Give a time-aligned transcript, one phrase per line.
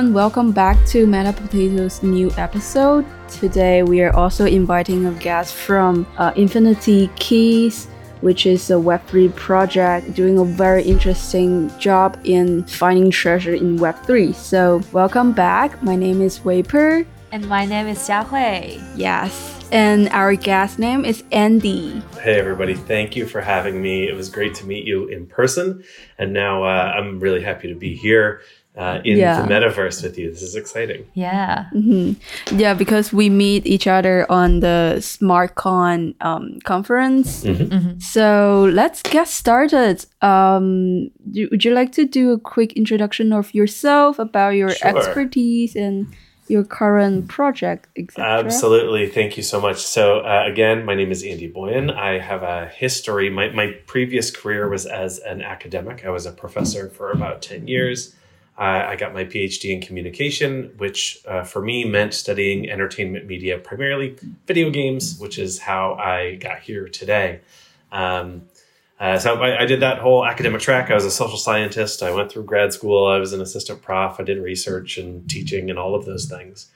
[0.00, 0.14] everyone.
[0.14, 3.04] Welcome back to Meta Potato's new episode.
[3.28, 7.86] Today, we are also inviting a guest from uh, Infinity Keys,
[8.22, 14.34] which is a Web3 project doing a very interesting job in finding treasure in Web3.
[14.34, 15.82] So, welcome back.
[15.82, 17.06] My name is Waper.
[17.30, 18.80] And my name is Xiaohui.
[18.96, 19.60] Yes.
[19.70, 22.02] And our guest name is Andy.
[22.22, 22.74] Hey, everybody.
[22.74, 24.08] Thank you for having me.
[24.08, 25.84] It was great to meet you in person.
[26.18, 28.40] And now uh, I'm really happy to be here.
[28.76, 29.42] Uh, in yeah.
[29.42, 30.30] the metaverse with you.
[30.30, 31.04] This is exciting.
[31.14, 31.66] Yeah.
[31.74, 32.56] Mm-hmm.
[32.56, 37.42] Yeah, because we meet each other on the SmartCon um, conference.
[37.42, 37.74] Mm-hmm.
[37.74, 37.98] Mm-hmm.
[37.98, 40.06] So let's get started.
[40.22, 44.96] Um, do, would you like to do a quick introduction of yourself, about your sure.
[44.96, 46.06] expertise and
[46.50, 48.44] your current project, etc.
[48.44, 49.08] Absolutely.
[49.08, 49.78] Thank you so much.
[49.78, 51.94] So, uh, again, my name is Andy Boyan.
[51.94, 53.30] I have a history.
[53.30, 57.68] My, my previous career was as an academic, I was a professor for about 10
[57.68, 58.14] years.
[58.64, 64.18] I got my PhD in communication, which uh, for me meant studying entertainment media, primarily
[64.46, 67.40] video games, which is how I got here today.
[67.90, 68.42] Um,
[68.98, 70.90] uh, so I, I, did that whole academic track.
[70.90, 72.02] I was a social scientist.
[72.02, 73.06] I went through grad school.
[73.06, 74.20] I was an assistant prof.
[74.20, 76.70] I did research and teaching and all of those things.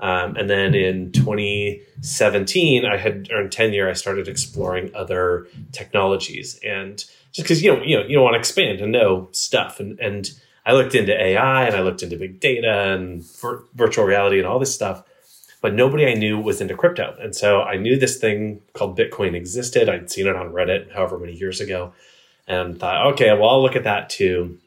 [0.00, 3.90] Um, and then in 2017, I had earned tenure.
[3.90, 6.96] I started exploring other technologies, and
[7.32, 9.80] just because you know, you know, you don't want to expand and know stuff.
[9.80, 10.30] And and
[10.66, 13.24] I looked into AI and I looked into big data and
[13.74, 15.04] virtual reality and all this stuff
[15.66, 17.16] but nobody I knew was into crypto.
[17.20, 19.88] And so I knew this thing called Bitcoin existed.
[19.88, 21.92] I'd seen it on Reddit however many years ago
[22.46, 24.58] and thought, okay, well, I'll look at that too.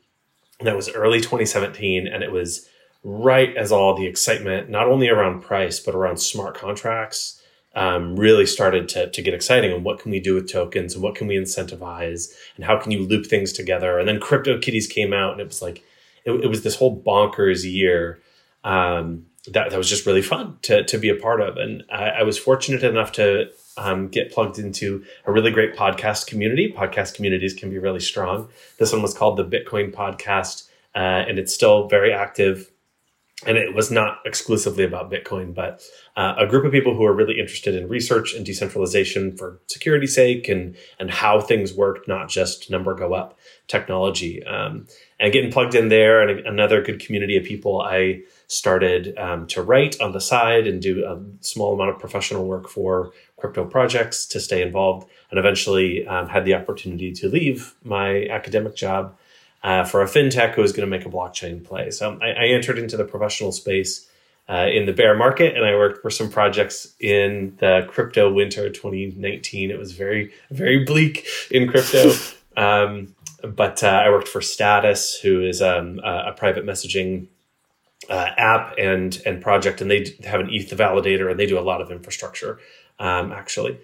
[0.60, 2.06] And that was early 2017.
[2.06, 2.68] And it was
[3.02, 7.42] right as all the excitement, not only around price, but around smart contracts,
[7.76, 9.72] um, really started to, to get exciting.
[9.72, 12.92] And what can we do with tokens and what can we incentivize and how can
[12.92, 14.00] you loop things together?
[14.00, 15.82] And then CryptoKitties came out and it was like,
[16.30, 18.22] it, it was this whole bonkers year.
[18.64, 21.58] Um, that, that was just really fun to, to be a part of.
[21.58, 26.28] And I, I was fortunate enough to um, get plugged into a really great podcast
[26.28, 26.74] community.
[26.76, 28.50] Podcast communities can be really strong.
[28.78, 32.70] This one was called the Bitcoin Podcast, uh, and it's still very active.
[33.46, 35.82] And it was not exclusively about Bitcoin, but
[36.18, 40.14] uh, a group of people who are really interested in research and decentralization for security's
[40.14, 44.44] sake and, and how things work, not just number go up technology.
[44.44, 44.88] Um,
[45.22, 49.62] and getting plugged in there and another good community of people, I started um, to
[49.62, 54.26] write on the side and do a small amount of professional work for crypto projects
[54.26, 59.16] to stay involved, and eventually um, had the opportunity to leave my academic job
[59.64, 61.92] uh, for a fintech who was going to make a blockchain play.
[61.92, 64.06] So I, I entered into the professional space.
[64.52, 68.68] Uh, in the bear market, and I worked for some projects in the crypto winter
[68.68, 69.70] 2019.
[69.70, 72.14] It was very, very bleak in crypto.
[72.58, 77.28] Um, but uh, I worked for Status, who is um, a, a private messaging
[78.10, 81.62] uh, app and and project, and they have an ETH validator, and they do a
[81.62, 82.60] lot of infrastructure
[83.00, 83.80] um, actually.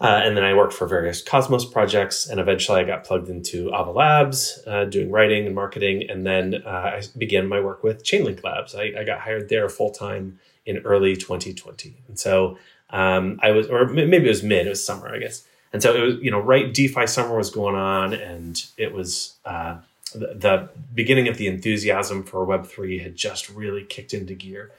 [0.00, 3.68] Uh, and then I worked for various Cosmos projects, and eventually I got plugged into
[3.68, 6.10] Ava Labs, uh, doing writing and marketing.
[6.10, 8.74] And then uh, I began my work with Chainlink Labs.
[8.74, 12.58] I, I got hired there full time in early 2020, and so
[12.90, 15.46] um, I was, or maybe it was mid, it was summer, I guess.
[15.72, 19.34] And so it was, you know, right DeFi summer was going on, and it was
[19.44, 19.78] uh,
[20.14, 24.70] the, the beginning of the enthusiasm for Web3 had just really kicked into gear.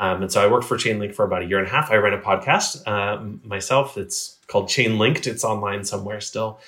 [0.00, 1.90] Um, and so I worked for Chainlink for about a year and a half.
[1.90, 3.98] I ran a podcast um, myself.
[3.98, 5.26] It's called Chainlinked.
[5.26, 6.58] It's online somewhere still.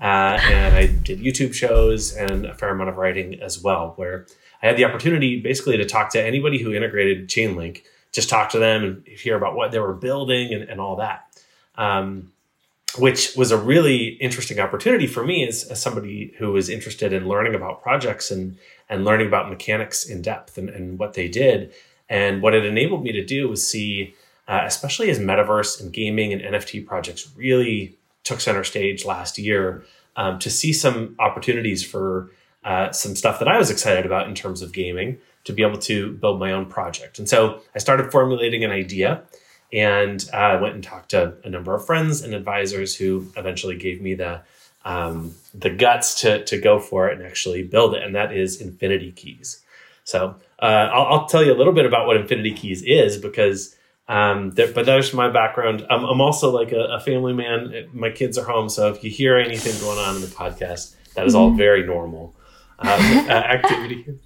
[0.00, 4.26] Uh, and I did YouTube shows and a fair amount of writing as well, where
[4.62, 8.58] I had the opportunity basically to talk to anybody who integrated Chainlink, just talk to
[8.58, 11.26] them and hear about what they were building and, and all that.
[11.76, 12.32] Um,
[12.98, 17.28] which was a really interesting opportunity for me as, as somebody who was interested in
[17.28, 18.56] learning about projects and,
[18.88, 21.72] and learning about mechanics in depth and, and what they did.
[22.08, 24.14] And what it enabled me to do was see,
[24.50, 29.84] uh, especially as metaverse and gaming and NFT projects really took center stage last year,
[30.16, 32.32] um, to see some opportunities for
[32.64, 35.78] uh, some stuff that I was excited about in terms of gaming to be able
[35.78, 37.20] to build my own project.
[37.20, 39.22] And so I started formulating an idea
[39.72, 43.76] and I uh, went and talked to a number of friends and advisors who eventually
[43.76, 44.42] gave me the
[44.84, 48.02] um, the guts to to go for it and actually build it.
[48.02, 49.62] And that is Infinity Keys.
[50.02, 53.76] So uh, I'll, I'll, tell you a little bit about what Infinity Keys is because.
[54.10, 55.86] Um, but that's my background.
[55.88, 57.88] I'm, I'm also like a, a, family man.
[57.92, 61.24] My kids are home, so if you hear anything going on in the podcast, that
[61.26, 61.58] is all mm-hmm.
[61.58, 62.34] very normal
[62.80, 62.88] um,
[63.28, 64.18] activity.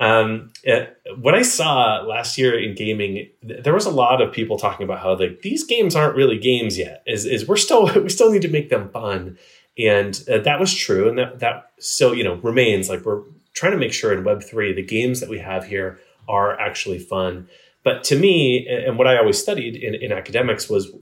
[0.00, 4.56] Um, it, what I saw last year in gaming, there was a lot of people
[4.56, 7.02] talking about how like these games aren't really games yet.
[7.04, 9.36] Is is we're still we still need to make them fun,
[9.76, 13.22] and uh, that was true, and that that still you know remains like we're
[13.52, 15.98] trying to make sure in Web three the games that we have here
[16.28, 17.48] are actually fun.
[17.84, 20.92] But to me, and what I always studied in, in academics was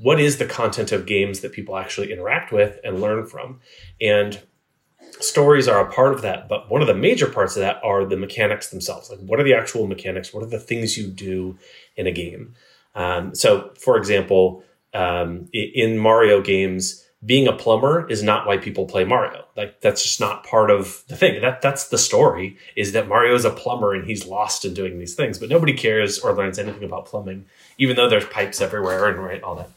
[0.00, 3.60] what is the content of games that people actually interact with and learn from?
[4.00, 4.40] And
[5.20, 8.04] stories are a part of that, but one of the major parts of that are
[8.04, 9.10] the mechanics themselves.
[9.10, 10.32] Like, what are the actual mechanics?
[10.32, 11.58] What are the things you do
[11.96, 12.54] in a game?
[12.94, 18.86] Um, so, for example, um, in Mario games, being a plumber is not why people
[18.86, 19.44] play Mario.
[19.56, 21.40] Like that's just not part of the thing.
[21.42, 24.98] That that's the story is that Mario is a plumber and he's lost in doing
[24.98, 27.44] these things, but nobody cares or learns anything about plumbing,
[27.76, 29.70] even though there's pipes everywhere and right all that.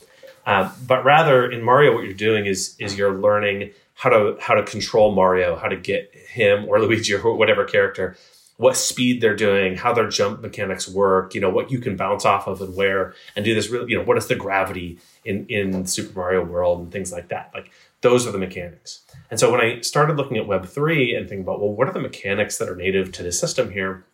[0.45, 4.53] Um, but rather in Mario, what you're doing is is you're learning how to how
[4.53, 8.15] to control Mario, how to get him or Luigi or whatever character,
[8.57, 12.23] what speed they're doing, how their jump mechanics work, you know, what you can bounce
[12.23, 15.45] off of and where, and do this really, you know, what is the gravity in
[15.47, 17.51] in Super Mario World and things like that.
[17.53, 17.71] Like
[18.01, 19.01] those are the mechanics.
[19.31, 21.93] And so when I started looking at Web three and thinking about well, what are
[21.93, 24.05] the mechanics that are native to the system here?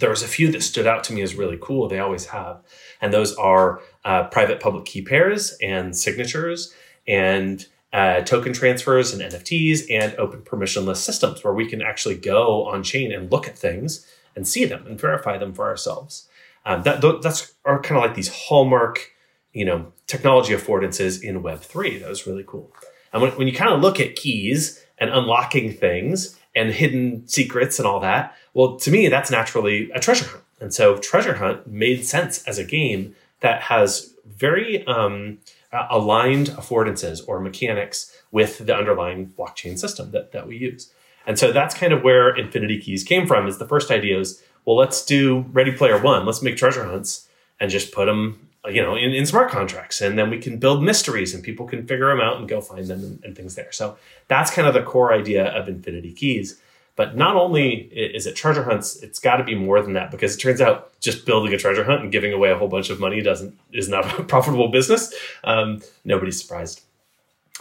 [0.00, 1.86] There was a few that stood out to me as really cool.
[1.86, 2.62] They always have,
[3.00, 6.74] and those are uh, private public key pairs and signatures
[7.06, 12.64] and uh, token transfers and NFTs and open permissionless systems where we can actually go
[12.66, 14.06] on chain and look at things
[14.36, 16.28] and see them and verify them for ourselves.
[16.64, 19.10] Um, that that's are kind of like these hallmark,
[19.52, 21.98] you know, technology affordances in Web three.
[21.98, 22.72] That was really cool.
[23.12, 27.78] And when, when you kind of look at keys and unlocking things and hidden secrets
[27.78, 30.44] and all that, well, to me, that's naturally a treasure hunt.
[30.60, 35.38] And so Treasure Hunt made sense as a game that has very um,
[35.72, 40.92] uh, aligned affordances or mechanics with the underlying blockchain system that, that we use.
[41.26, 44.42] And so that's kind of where Infinity Keys came from is the first idea is,
[44.64, 46.26] well, let's do Ready Player One.
[46.26, 47.28] Let's make treasure hunts
[47.58, 50.00] and just put them, you know, in, in smart contracts.
[50.00, 52.86] And then we can build mysteries and people can figure them out and go find
[52.86, 53.70] them and, and things there.
[53.72, 53.96] So
[54.28, 56.60] that's kind of the core idea of Infinity Keys.
[56.96, 60.34] But not only is it treasure hunts, it's got to be more than that because
[60.34, 63.00] it turns out just building a treasure hunt and giving away a whole bunch of
[63.00, 65.14] money doesn't is not a profitable business.
[65.44, 66.82] Um, nobody's surprised.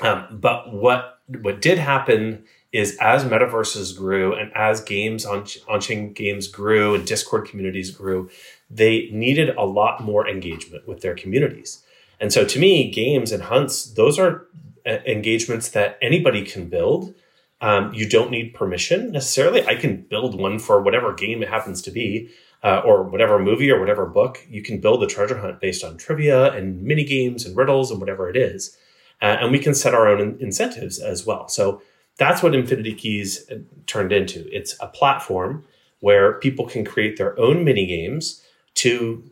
[0.01, 5.81] Um, but what what did happen is as metaverses grew and as games on on
[5.81, 8.29] chain games grew and Discord communities grew,
[8.69, 11.83] they needed a lot more engagement with their communities.
[12.19, 14.45] And so, to me, games and hunts those are
[14.85, 17.13] uh, engagements that anybody can build
[17.61, 19.65] um, you don't need permission necessarily.
[19.65, 22.29] I can build one for whatever game it happens to be,
[22.63, 24.45] uh, or whatever movie or whatever book.
[24.49, 27.99] You can build a treasure hunt based on trivia and mini games and riddles and
[27.99, 28.77] whatever it is.
[29.21, 31.47] Uh, and we can set our own in- incentives as well.
[31.49, 31.81] So
[32.17, 34.47] that's what Infinity Keys uh, turned into.
[34.55, 35.65] It's a platform
[35.99, 38.41] where people can create their own mini games
[38.75, 39.23] to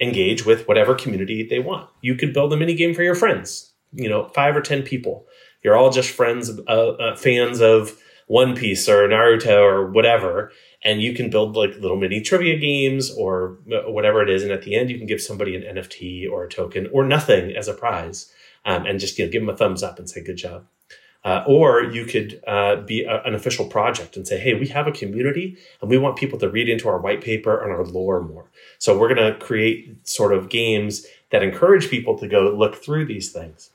[0.00, 1.88] engage with whatever community they want.
[2.00, 5.26] You could build a mini game for your friends, you know, five or 10 people
[5.64, 10.52] you're all just friends, uh, uh, fans of One Piece or Naruto or whatever,
[10.84, 14.42] and you can build like little mini trivia games or uh, whatever it is.
[14.42, 17.56] And at the end, you can give somebody an NFT or a token or nothing
[17.56, 18.30] as a prize,
[18.66, 20.66] um, and just you know give them a thumbs up and say good job.
[21.24, 24.86] Uh, or you could uh, be a, an official project and say, hey, we have
[24.86, 28.20] a community and we want people to read into our white paper and our lore
[28.20, 28.50] more.
[28.76, 33.06] So we're going to create sort of games that encourage people to go look through
[33.06, 33.70] these things.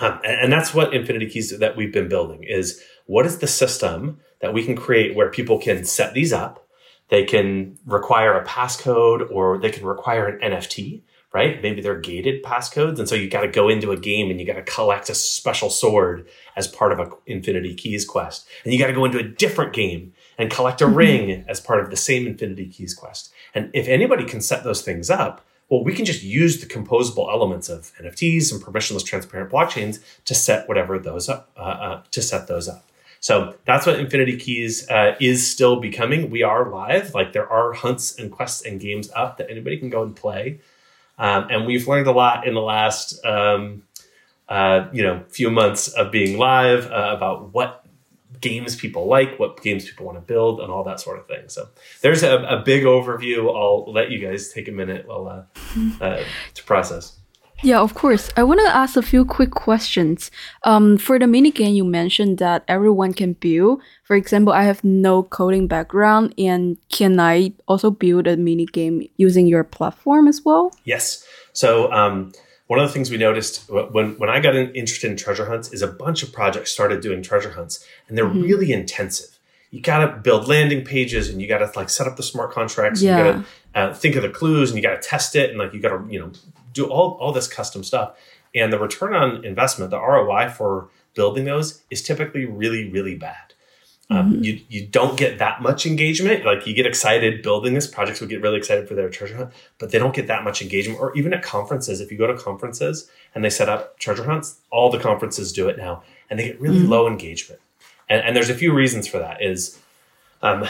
[0.00, 3.46] Um, and, and that's what Infinity Keys that we've been building is what is the
[3.46, 6.66] system that we can create where people can set these up?
[7.08, 11.02] They can require a passcode or they can require an NFT,
[11.32, 11.62] right?
[11.62, 12.98] Maybe they're gated passcodes.
[12.98, 15.14] And so you got to go into a game and you got to collect a
[15.14, 18.46] special sword as part of an Infinity Keys quest.
[18.62, 20.94] And you got to go into a different game and collect a mm-hmm.
[20.94, 23.32] ring as part of the same Infinity Keys quest.
[23.54, 27.30] And if anybody can set those things up, well, we can just use the composable
[27.30, 32.22] elements of NFTs and permissionless transparent blockchains to set whatever those up, uh, uh, to
[32.22, 32.84] set those up.
[33.20, 36.30] So that's what Infinity Keys uh, is still becoming.
[36.30, 37.14] We are live.
[37.14, 40.60] Like there are hunts and quests and games up that anybody can go and play.
[41.18, 43.82] Um, and we've learned a lot in the last, um,
[44.48, 47.77] uh, you know, few months of being live uh, about what
[48.40, 51.48] games people like, what games people want to build, and all that sort of thing.
[51.48, 51.68] So
[52.02, 53.48] there's a, a big overview.
[53.54, 57.18] I'll let you guys take a minute while uh, uh, to process.
[57.62, 58.30] Yeah, of course.
[58.36, 60.30] I want to ask a few quick questions.
[60.62, 63.82] Um, for the mini game, you mentioned that everyone can build.
[64.04, 69.08] For example, I have no coding background, and can I also build a mini game
[69.16, 70.72] using your platform as well?
[70.84, 71.26] Yes.
[71.52, 72.30] So um,
[72.68, 75.80] one of the things we noticed when, when I got interested in treasure hunts is
[75.80, 78.42] a bunch of projects started doing treasure hunts and they're mm-hmm.
[78.42, 79.38] really intensive.
[79.70, 82.52] You got to build landing pages and you got to like set up the smart
[82.52, 83.02] contracts.
[83.02, 83.18] Yeah.
[83.18, 83.44] You got to
[83.74, 85.96] uh, think of the clues and you got to test it and like you got
[85.96, 86.30] to, you know,
[86.74, 88.16] do all, all this custom stuff.
[88.54, 93.47] And the return on investment, the ROI for building those is typically really, really bad.
[94.10, 94.44] Um, mm-hmm.
[94.44, 96.44] You you don't get that much engagement.
[96.44, 97.86] Like you get excited building this.
[97.86, 100.62] Projects would get really excited for their treasure hunt, but they don't get that much
[100.62, 100.98] engagement.
[100.98, 104.60] Or even at conferences, if you go to conferences and they set up treasure hunts,
[104.70, 106.90] all the conferences do it now, and they get really mm-hmm.
[106.90, 107.60] low engagement.
[108.08, 109.42] And, and there's a few reasons for that.
[109.42, 109.78] Is
[110.40, 110.66] um,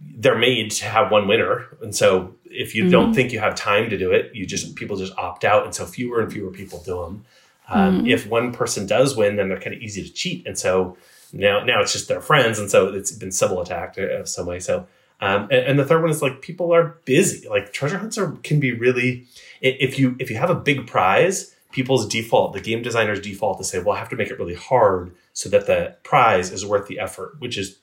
[0.00, 2.92] they're made to have one winner, and so if you mm-hmm.
[2.92, 5.74] don't think you have time to do it, you just people just opt out, and
[5.74, 7.24] so fewer and fewer people do them.
[7.68, 8.06] Um, mm-hmm.
[8.06, 10.96] If one person does win, then they're kind of easy to cheat, and so
[11.32, 14.46] now now it's just their friends, and so it's been Sybil attacked of uh, some
[14.46, 14.60] way.
[14.60, 14.86] So.
[15.18, 17.48] Um, and, and, the third one is like people are busy.
[17.48, 19.26] Like treasure hunts are can be really
[19.62, 23.64] if you if you have a big prize, people's default, the game designer's default to
[23.64, 26.86] say, well, I have to make it really hard so that the prize is worth
[26.88, 27.78] the effort, which is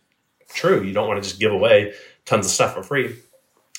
[0.50, 0.82] true.
[0.84, 1.94] You don't want to just give away
[2.26, 3.16] tons of stuff for free.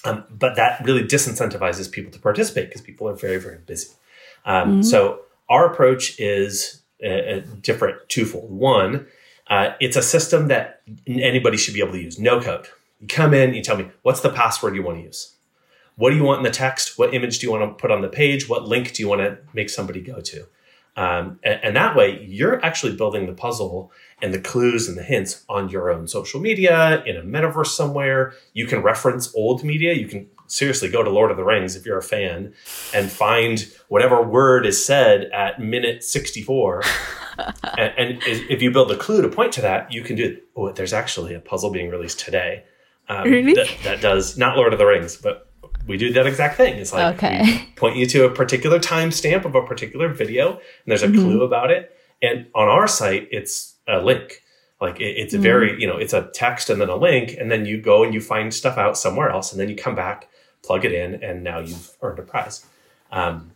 [0.05, 3.89] Um, but that really disincentivizes people to participate because people are very, very busy.
[4.45, 4.83] Um, mm-hmm.
[4.83, 8.51] So our approach is a, a different twofold.
[8.51, 9.07] One,
[9.49, 12.69] uh, it's a system that anybody should be able to use, no code.
[13.01, 15.35] You come in, you tell me, what's the password you want to use?
[15.97, 16.99] What do you want in the text?
[16.99, 18.49] What image do you want to put on the page?
[18.49, 20.47] What link do you want to make somebody go to?
[20.97, 23.91] Um, and, and, that way, you're actually building the puzzle
[24.23, 28.33] and the clues and the hints on your own social media, in a metaverse somewhere.
[28.53, 29.95] You can reference old media.
[29.95, 32.55] You can seriously go to Lord of the Rings if you're a fan
[32.95, 36.83] and find whatever word is said at minute 64.
[37.79, 40.71] and, and, if you build a clue to point to that, you can do, oh,
[40.73, 42.65] there's actually a puzzle being released today.
[43.09, 43.55] Um, really?
[43.55, 45.51] that, that does, not Lord of the Rings, but
[45.87, 46.79] we do that exact thing.
[46.79, 47.69] It's like okay.
[47.77, 51.23] point you to a particular timestamp of a particular video, and there's a mm-hmm.
[51.23, 51.95] clue about it.
[52.23, 54.41] And on our site, it's a link.
[54.81, 55.43] Like it, it's a mm-hmm.
[55.43, 58.15] very, you know, it's a text and then a link, and then you go and
[58.15, 60.29] you find stuff out somewhere else, and then you come back,
[60.65, 62.65] plug it in, and now you've earned a prize.
[63.13, 63.53] Um,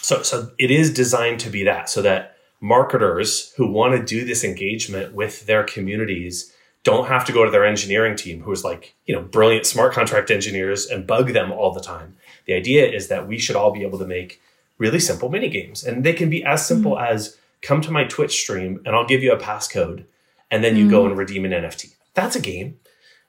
[0.00, 4.24] so, so it is designed to be that, so that marketers who want to do
[4.24, 6.52] this engagement with their communities
[6.86, 9.92] don't have to go to their engineering team who is like, you know, brilliant smart
[9.92, 12.16] contract engineers and bug them all the time.
[12.46, 14.40] The idea is that we should all be able to make
[14.78, 17.12] really simple mini games and they can be as simple mm-hmm.
[17.12, 20.04] as come to my Twitch stream and I'll give you a passcode
[20.50, 20.90] and then you mm-hmm.
[20.90, 21.94] go and redeem an NFT.
[22.14, 22.78] That's a game.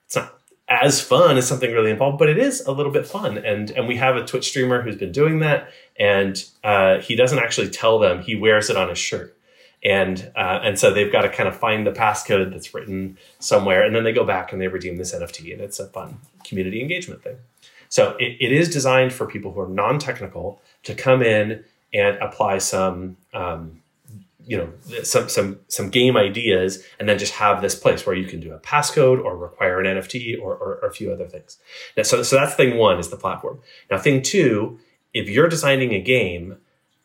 [0.06, 0.37] It's not
[0.70, 3.38] as fun as something really involved, but it is a little bit fun.
[3.38, 5.70] And and we have a Twitch streamer who's been doing that,
[6.00, 9.38] and uh, he doesn't actually tell them; he wears it on his shirt
[9.84, 13.84] and uh, and so they've got to kind of find the passcode that's written somewhere,
[13.86, 16.82] and then they go back and they redeem this NFT, and it's a fun community
[16.82, 17.38] engagement thing.
[17.90, 22.58] So it, it is designed for people who are non-technical to come in and apply
[22.58, 23.77] some, um,
[24.48, 28.26] you know, some some some game ideas, and then just have this place where you
[28.26, 31.58] can do a passcode or require an NFT or, or, or a few other things.
[31.96, 33.60] Now, so so that's thing one is the platform.
[33.92, 34.80] Now, thing two,
[35.14, 36.58] if you're designing a game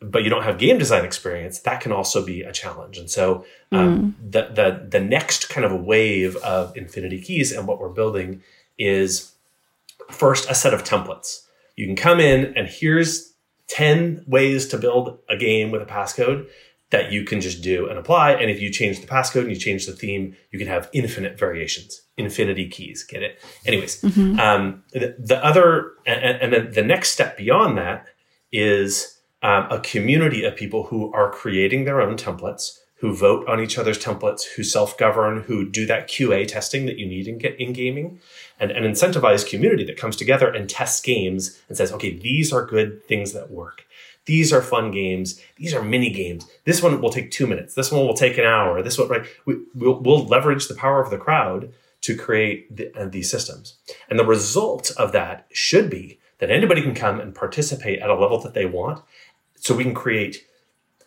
[0.02, 2.98] but you don't have game design experience, that can also be a challenge.
[2.98, 4.32] And so um, mm.
[4.32, 8.42] the, the, the next kind of a wave of Infinity Keys and what we're building
[8.78, 9.32] is
[10.10, 11.46] first a set of templates.
[11.76, 13.32] You can come in and here's
[13.68, 16.48] 10 ways to build a game with a passcode
[16.92, 18.32] that you can just do and apply.
[18.32, 21.38] And if you change the passcode and you change the theme, you can have infinite
[21.38, 23.02] variations, infinity keys.
[23.02, 23.40] Get it?
[23.66, 24.38] Anyways, mm-hmm.
[24.38, 28.06] um, the, the, other, and, and then the next step beyond that
[28.52, 33.58] is um, a community of people who are creating their own templates, who vote on
[33.58, 37.72] each other's templates, who self-govern, who do that QA testing that you need in, in
[37.72, 38.20] gaming,
[38.60, 42.66] and an incentivized community that comes together and tests games and says, okay, these are
[42.66, 43.86] good things that work.
[44.24, 45.40] These are fun games.
[45.56, 46.48] These are mini games.
[46.64, 47.74] This one will take two minutes.
[47.74, 48.82] This one will take an hour.
[48.82, 49.26] This one, right?
[49.46, 53.78] We, will we'll leverage the power of the crowd to create the, uh, these systems.
[54.08, 58.14] And the result of that should be that anybody can come and participate at a
[58.14, 59.02] level that they want
[59.56, 60.44] so we can create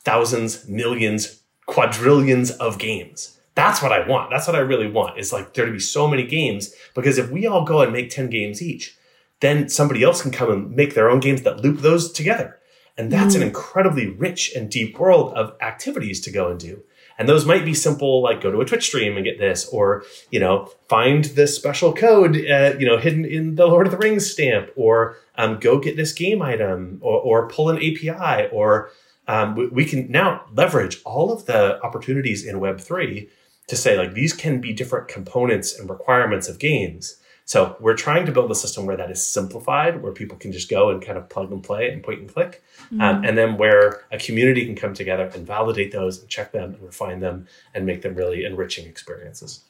[0.04, 3.38] thousands, millions, quadrillions of games.
[3.56, 4.30] That's what I want.
[4.30, 7.30] That's what I really want is like there to be so many games because if
[7.30, 8.98] we all go and make 10 games each,
[9.40, 12.60] then somebody else can come and make their own games that loop those together.
[12.98, 13.38] And that's mm.
[13.38, 16.84] an incredibly rich and deep world of activities to go and do.
[17.18, 20.04] And those might be simple, like go to a Twitch stream and get this, or,
[20.32, 23.98] you know, find this special code, uh, you know, hidden in the Lord of the
[23.98, 28.90] Rings stamp, or um, go get this game item, or, or pull an API, or
[29.28, 33.30] um, we, we, can now leverage all of the opportunities in Web3
[33.68, 38.26] to say, like, these can be different components and requirements of games so we're trying
[38.26, 41.16] to build a system where that is simplified, where people can just go and kind
[41.16, 43.02] of plug and play and point and click, um, mm-hmm.
[43.02, 46.74] um, and then where a community can come together and validate those and check them
[46.74, 49.64] and refine them and make them really enriching experiences.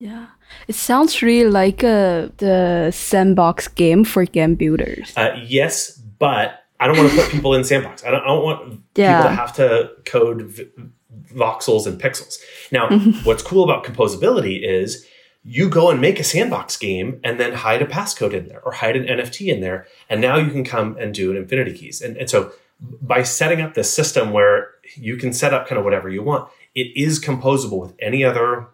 [0.00, 0.26] Yeah,
[0.66, 5.12] it sounds really like a, uh, the sandbox game for game builders.
[5.16, 8.04] Uh, yes, but I don't want to put people in sandbox.
[8.04, 9.18] I don't, I don't want yeah.
[9.18, 10.70] people to have to code v-
[11.32, 12.38] voxels and pixels.
[12.72, 12.90] Now,
[13.22, 15.06] what's cool about composability is
[15.44, 18.72] you go and make a sandbox game and then hide a passcode in there or
[18.72, 19.86] hide an NFT in there.
[20.08, 22.00] And now you can come and do an infinity keys.
[22.00, 22.52] And, and so
[23.00, 26.48] by setting up this system where you can set up kind of whatever you want,
[26.74, 28.68] it is composable with any other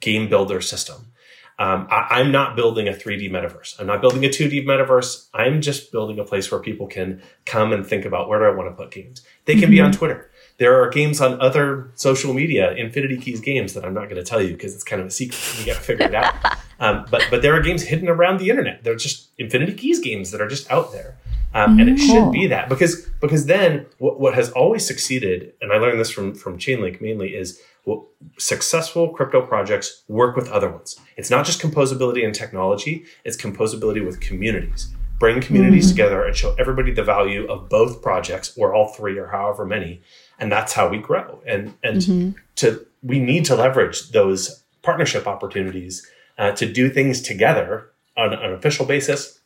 [0.00, 1.12] game builder system.
[1.60, 3.80] Um, I, am not building a 3D metaverse.
[3.80, 5.28] I'm not building a 2D metaverse.
[5.34, 8.50] I'm just building a place where people can come and think about where do I
[8.50, 9.22] want to put games.
[9.44, 9.70] They can mm-hmm.
[9.72, 10.30] be on Twitter.
[10.58, 14.24] There are games on other social media, Infinity Keys games that I'm not going to
[14.24, 15.40] tell you because it's kind of a secret.
[15.58, 16.34] You got to figure it out.
[16.80, 18.84] Um, but but there are games hidden around the internet.
[18.84, 21.18] They're just Infinity Keys games that are just out there,
[21.52, 22.30] um, and it should mm-hmm.
[22.30, 26.34] be that because because then what, what has always succeeded, and I learned this from
[26.36, 28.06] from Chainlink mainly, is well,
[28.38, 31.00] successful crypto projects work with other ones.
[31.16, 34.94] It's not just composability and technology; it's composability with communities.
[35.18, 35.96] Bring communities mm-hmm.
[35.96, 40.00] together and show everybody the value of both projects, or all three, or however many,
[40.38, 41.40] and that's how we grow.
[41.46, 42.30] And and mm-hmm.
[42.56, 48.52] to we need to leverage those partnership opportunities uh, to do things together on an
[48.52, 49.40] official basis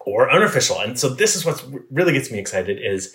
[0.00, 0.80] or unofficial.
[0.80, 3.14] And so this is what really gets me excited is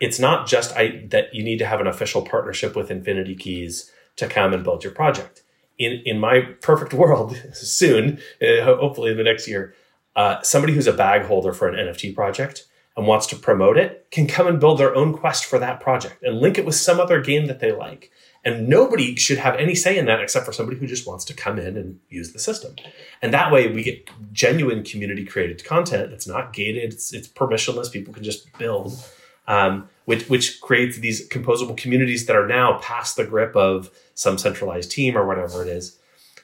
[0.00, 3.92] it's not just I, that you need to have an official partnership with Infinity Keys
[4.16, 5.42] to come and build your project.
[5.78, 9.74] In in my perfect world, soon, uh, hopefully in the next year,
[10.16, 12.66] uh, somebody who's a bag holder for an NFT project
[12.96, 16.22] and wants to promote it can come and build their own quest for that project
[16.22, 18.10] and link it with some other game that they like.
[18.44, 21.34] And nobody should have any say in that except for somebody who just wants to
[21.34, 22.74] come in and use the system.
[23.20, 27.92] And that way we get genuine community created content that's not gated, it's, it's permissionless,
[27.92, 28.94] people can just build,
[29.46, 34.38] um, which, which creates these composable communities that are now past the grip of some
[34.38, 35.98] centralized team or whatever it is.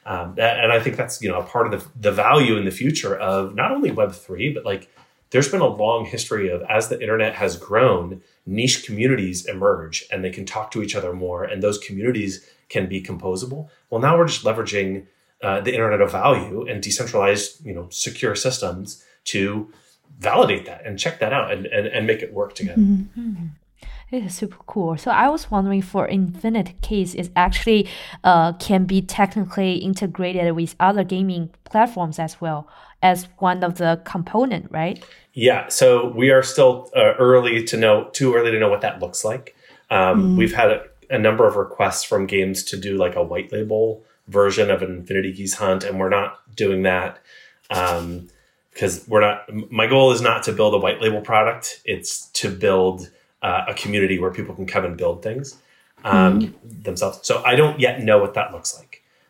[0.06, 2.70] Um, and I think that's you know a part of the, the value in the
[2.70, 4.88] future of not only Web three, but like
[5.30, 10.24] there's been a long history of as the internet has grown, niche communities emerge and
[10.24, 13.68] they can talk to each other more, and those communities can be composable.
[13.90, 15.06] Well, now we're just leveraging
[15.42, 19.70] uh, the internet of value and decentralized, you know, secure systems to
[20.18, 22.80] validate that and check that out and, and, and make it work together.
[22.80, 23.46] Mm-hmm.
[24.12, 24.96] It is super cool.
[24.96, 27.88] So I was wondering for Infinity Keys, is actually
[28.22, 32.68] uh, can be technically integrated with other gaming platforms as well
[33.02, 35.04] as one of the component, right?
[35.32, 35.68] Yeah.
[35.68, 39.24] So we are still uh, early to know, too early to know what that looks
[39.24, 39.54] like.
[39.90, 40.38] Um, mm.
[40.38, 44.02] We've had a, a, number of requests from games to do like a white label
[44.28, 47.18] version of an Infinity Keys hunt, and we're not doing that.
[47.70, 48.28] Um,
[48.76, 52.50] because we're not my goal is not to build a white label product it's to
[52.50, 55.56] build uh, a community where people can come and build things
[56.04, 56.84] um, mm.
[56.84, 58.85] themselves so i don't yet know what that looks like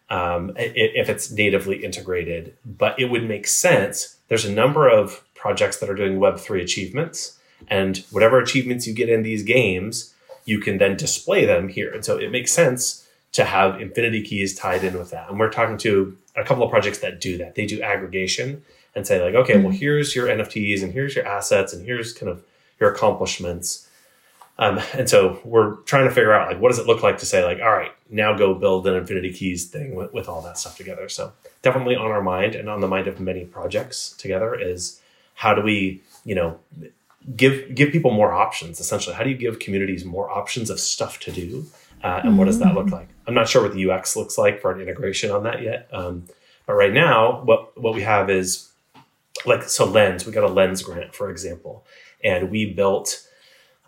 [0.08, 2.54] um, if it's natively integrated.
[2.64, 4.16] But it would make sense.
[4.28, 7.38] There's a number of projects that are doing Web3 achievements,
[7.68, 10.14] and whatever achievements you get in these games,
[10.44, 11.92] you can then display them here.
[11.92, 15.28] And so it makes sense to have Infinity Keys tied in with that.
[15.28, 17.54] And we're talking to a couple of projects that do that.
[17.54, 18.62] They do aggregation
[18.94, 19.64] and say, like, okay, mm-hmm.
[19.64, 22.42] well, here's your NFTs and here's your assets and here's kind of
[22.80, 23.85] your accomplishments
[24.58, 27.26] um, and so we're trying to figure out like what does it look like to
[27.26, 30.58] say like all right now go build an infinity keys thing with, with all that
[30.58, 31.08] stuff together.
[31.08, 35.00] So definitely on our mind and on the mind of many projects together is
[35.34, 36.58] how do we you know
[37.34, 39.14] give give people more options essentially.
[39.14, 41.66] How do you give communities more options of stuff to do
[42.02, 42.94] uh, and what does that look mm-hmm.
[42.94, 43.08] like?
[43.26, 46.26] I'm not sure what the ux looks like for an integration on that yet um,
[46.66, 48.70] but right now what what we have is
[49.44, 51.84] like so lens we got a lens grant for example
[52.22, 53.26] and we built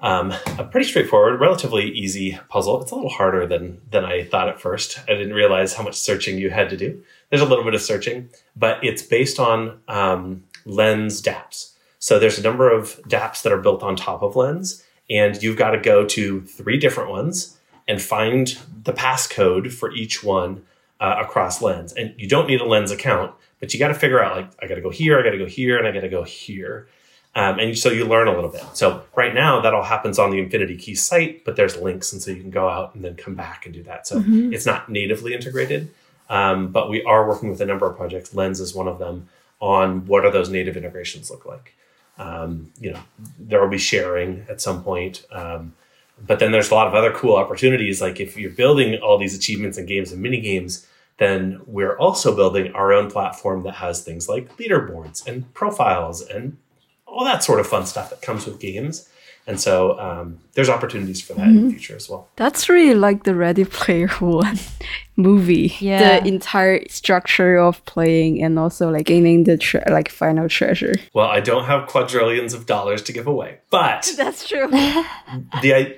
[0.00, 2.80] um, a pretty straightforward, relatively easy puzzle.
[2.82, 5.00] It's a little harder than than I thought at first.
[5.08, 7.02] I didn't realize how much searching you had to do.
[7.30, 11.72] There's a little bit of searching, but it's based on um, Lens DApps.
[11.98, 15.56] So there's a number of DApps that are built on top of Lens, and you've
[15.56, 17.58] got to go to three different ones
[17.88, 20.64] and find the passcode for each one
[21.00, 21.92] uh, across Lens.
[21.92, 24.68] And you don't need a Lens account, but you got to figure out like I
[24.68, 26.88] got to go here, I got to go here, and I got to go here.
[27.38, 28.64] Um, and so you learn a little bit.
[28.74, 32.20] So right now that all happens on the Infinity Key site, but there's links, and
[32.20, 34.08] so you can go out and then come back and do that.
[34.08, 34.52] So mm-hmm.
[34.52, 35.88] it's not natively integrated,
[36.28, 38.34] um, but we are working with a number of projects.
[38.34, 39.28] Lens is one of them
[39.60, 41.76] on what are those native integrations look like.
[42.18, 43.00] Um, you know,
[43.38, 45.24] there will be sharing at some point.
[45.30, 45.74] Um,
[46.26, 48.02] but then there's a lot of other cool opportunities.
[48.02, 52.34] Like if you're building all these achievements and games and mini games, then we're also
[52.34, 56.56] building our own platform that has things like leaderboards and profiles and
[57.08, 59.08] all that sort of fun stuff that comes with games.
[59.48, 61.48] And so um, there's opportunities for that mm-hmm.
[61.48, 61.70] in the mm-hmm.
[61.70, 62.28] future as well.
[62.36, 64.58] That's really like the Ready Player One
[65.16, 65.74] movie.
[65.80, 66.20] Yeah.
[66.20, 70.96] The entire structure of playing and also like gaining the tre- like final treasure.
[71.14, 74.68] Well, I don't have quadrillions of dollars to give away, but that's true.
[74.70, 75.96] the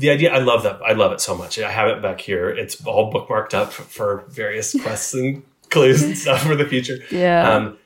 [0.00, 1.56] the idea I love that I love it so much.
[1.60, 2.48] I have it back here.
[2.48, 6.98] It's all bookmarked up for various quests and clues and stuff for the future.
[7.12, 7.48] Yeah.
[7.48, 7.78] Um,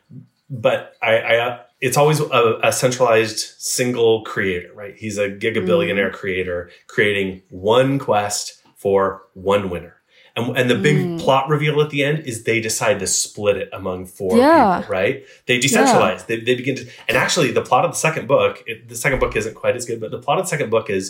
[0.48, 4.94] but I, I uh, it's always a, a centralized single creator, right?
[4.96, 6.20] He's a gigabillionaire Mm.
[6.20, 8.44] creator creating one quest
[8.76, 9.96] for one winner.
[10.34, 11.20] And, and the big Mm.
[11.20, 14.78] plot reveal at the end is they decide to split it among four Yeah.
[14.80, 15.24] people, right?
[15.46, 16.20] They decentralize.
[16.28, 19.18] They, they begin to, and actually, the plot of the second book, it, the second
[19.18, 21.04] book isn't quite as good, but the plot of the second book is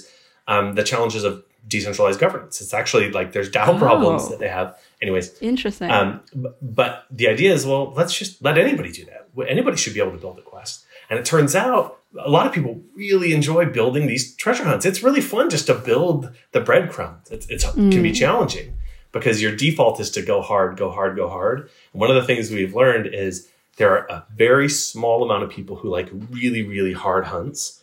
[0.48, 2.60] um, the challenges of decentralized governance.
[2.60, 3.78] It's actually like there's DAO Oh.
[3.78, 4.74] problems that they have.
[5.02, 5.90] Anyways, Interesting.
[5.90, 6.20] um,
[6.62, 9.28] but the idea is, well, let's just let anybody do that.
[9.48, 10.86] Anybody should be able to build a quest.
[11.10, 14.86] And it turns out a lot of people really enjoy building these treasure hunts.
[14.86, 17.30] It's really fun just to build the breadcrumbs.
[17.32, 18.78] It's, it's it can be challenging
[19.10, 21.68] because your default is to go hard, go hard, go hard.
[21.92, 25.50] And one of the things we've learned is there are a very small amount of
[25.50, 27.82] people who like really, really hard hunts.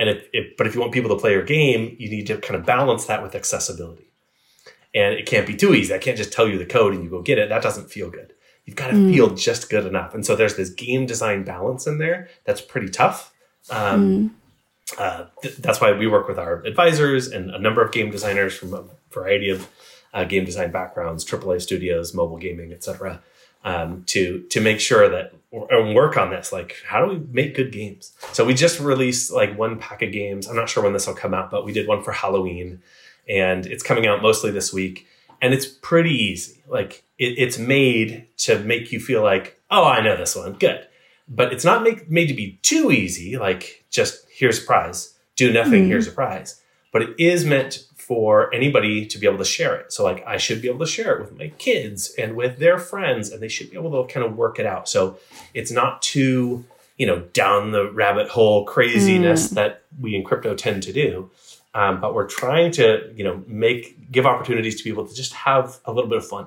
[0.00, 2.38] And if, if but if you want people to play your game, you need to
[2.38, 4.05] kind of balance that with accessibility
[4.96, 5.94] and it can't be too easy.
[5.94, 7.50] I can't just tell you the code and you go get it.
[7.50, 8.32] That doesn't feel good.
[8.64, 10.14] You've got to feel just good enough.
[10.14, 13.32] And so there's this game design balance in there that's pretty tough.
[13.70, 14.36] Um,
[14.98, 18.56] uh, th- that's why we work with our advisors and a number of game designers
[18.56, 19.68] from a variety of
[20.14, 23.20] uh, game design backgrounds, AAA studios, mobile gaming, etc.,
[23.64, 26.52] um, to to make sure that and work on this.
[26.52, 28.12] Like, how do we make good games?
[28.32, 30.46] So we just released like one pack of games.
[30.46, 32.80] I'm not sure when this will come out, but we did one for Halloween,
[33.28, 35.06] and it's coming out mostly this week.
[35.42, 36.62] And it's pretty easy.
[36.66, 40.86] Like, it, it's made to make you feel like, oh, I know this one, good.
[41.28, 43.36] But it's not make, made to be too easy.
[43.36, 45.90] Like, just here's a prize, do nothing, mm-hmm.
[45.90, 46.62] here's a prize.
[46.92, 49.92] But it is meant for anybody to be able to share it.
[49.92, 52.78] So like I should be able to share it with my kids and with their
[52.78, 54.88] friends and they should be able to kind of work it out.
[54.88, 55.18] So
[55.54, 56.64] it's not too,
[56.96, 59.54] you know, down the rabbit hole craziness mm.
[59.56, 61.28] that we in crypto tend to do.
[61.76, 65.78] Um, but we're trying to, you know, make give opportunities to people to just have
[65.84, 66.46] a little bit of fun.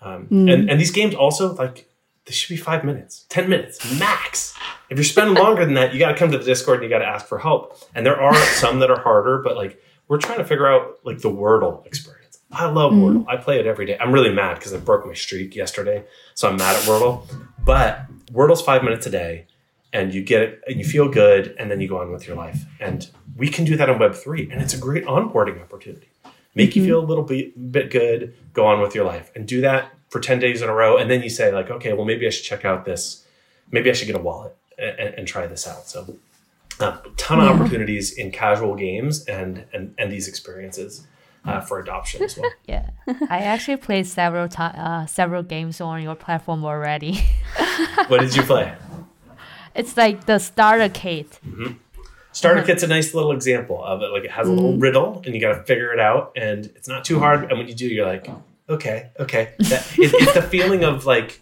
[0.00, 1.90] Um, and, and these games also like
[2.24, 4.54] they should be five minutes, 10 minutes max.
[4.88, 6.88] If you're spending longer than that, you got to come to the Discord and you
[6.88, 7.78] got to ask for help.
[7.94, 11.18] And there are some that are harder, but like we're trying to figure out like
[11.18, 12.38] the Wordle experience.
[12.50, 13.26] I love Wordle.
[13.28, 13.98] I play it every day.
[14.00, 16.04] I'm really mad because I broke my streak yesterday.
[16.32, 17.28] So I'm mad at Wordle.
[17.62, 19.46] But Wordle's five minutes a day
[19.94, 22.36] and you get it and you feel good and then you go on with your
[22.36, 22.66] life.
[22.80, 26.08] And we can do that on Web3 and it's a great onboarding opportunity.
[26.56, 29.60] Make you feel a little bit, bit good, go on with your life and do
[29.62, 30.96] that for 10 days in a row.
[30.96, 33.24] And then you say like, okay, well, maybe I should check out this.
[33.70, 35.86] Maybe I should get a wallet and, and try this out.
[35.88, 36.16] So
[36.80, 41.06] a ton of opportunities in casual games and, and, and these experiences
[41.44, 42.50] uh, for adoption as well.
[42.66, 42.90] Yeah,
[43.28, 47.20] I actually played several ti uh, several games on your platform already.
[48.08, 48.74] what did you play?
[49.74, 51.38] It's like the starter kit.
[51.46, 51.74] Mm-hmm.
[52.32, 54.10] Starter kit's a nice little example of it.
[54.10, 54.82] Like it has a little mm.
[54.82, 57.44] riddle, and you got to figure it out, and it's not too hard.
[57.50, 58.28] And when you do, you're like,
[58.68, 59.54] okay, okay.
[59.58, 61.40] That, it, it's the feeling of like,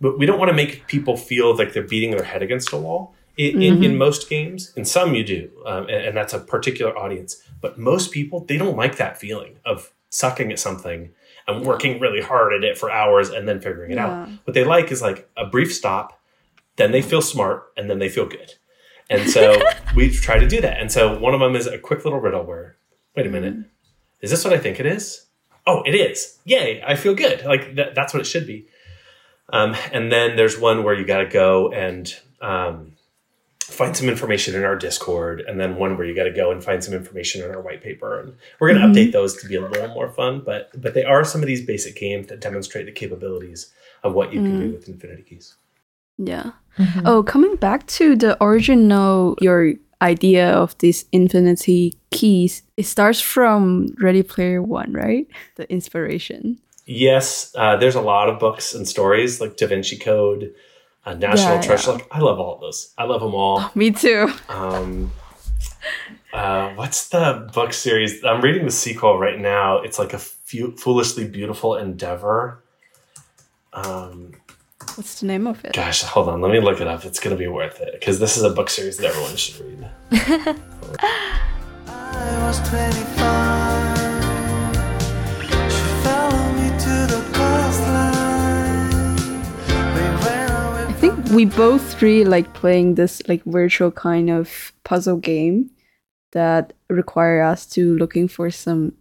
[0.00, 2.76] but we don't want to make people feel like they're beating their head against a
[2.76, 3.14] wall.
[3.38, 6.96] In, in, in most games, in some you do, um, and, and that's a particular
[6.96, 7.42] audience.
[7.62, 11.10] But most people, they don't like that feeling of sucking at something
[11.48, 14.28] and working really hard at it for hours and then figuring it out.
[14.44, 16.20] What they like is like a brief stop,
[16.76, 18.54] then they feel smart, and then they feel good.
[19.10, 19.60] And so
[19.94, 20.80] we try to do that.
[20.80, 22.76] And so one of them is a quick little riddle where,
[23.16, 23.66] wait a minute,
[24.20, 25.26] is this what I think it is?
[25.66, 26.38] Oh, it is.
[26.44, 27.44] Yay, I feel good.
[27.44, 28.66] Like that, that's what it should be.
[29.52, 32.92] Um, and then there's one where you got to go and um,
[33.60, 36.64] find some information in our Discord, and then one where you got to go and
[36.64, 38.18] find some information in our white paper.
[38.18, 41.04] And we're going to update those to be a little more fun, but but they
[41.04, 44.72] are some of these basic games that demonstrate the capabilities of what you can do
[44.72, 45.54] with Infinity Keys.
[46.26, 46.52] Yeah.
[47.04, 53.94] Oh, coming back to the original, your idea of these infinity keys, it starts from
[54.00, 55.26] Ready Player One, right?
[55.56, 56.58] The inspiration.
[56.86, 60.52] Yes, uh, there's a lot of books and stories like Da Vinci Code,
[61.06, 61.90] uh, National Yeah, Treasure.
[61.90, 61.96] yeah.
[61.98, 62.92] Like I love all of those.
[62.98, 63.70] I love them all.
[63.74, 64.32] Me too.
[64.48, 65.12] Um,
[66.32, 68.24] uh, what's the book series?
[68.24, 69.78] I'm reading the sequel right now.
[69.78, 72.62] It's like a fu- foolishly beautiful endeavor.
[73.74, 74.32] Um,
[74.96, 75.72] What's the name of it?
[75.72, 76.40] gosh, hold on.
[76.40, 77.04] Let me look it up.
[77.04, 79.88] It's gonna be worth it because this is a book series that everyone should read.
[81.86, 84.12] I was 25.
[85.72, 89.14] She followed me to the coastline.
[89.94, 94.72] We went away I think we both really like playing this like virtual kind of
[94.84, 95.70] puzzle game
[96.32, 98.92] that require us to looking for some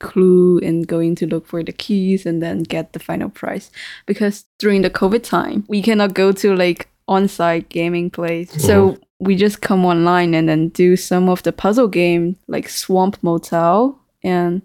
[0.00, 3.70] clue and going to look for the keys and then get the final prize
[4.06, 9.36] because during the covid time we cannot go to like on-site gaming place so we
[9.36, 14.62] just come online and then do some of the puzzle game like swamp motel and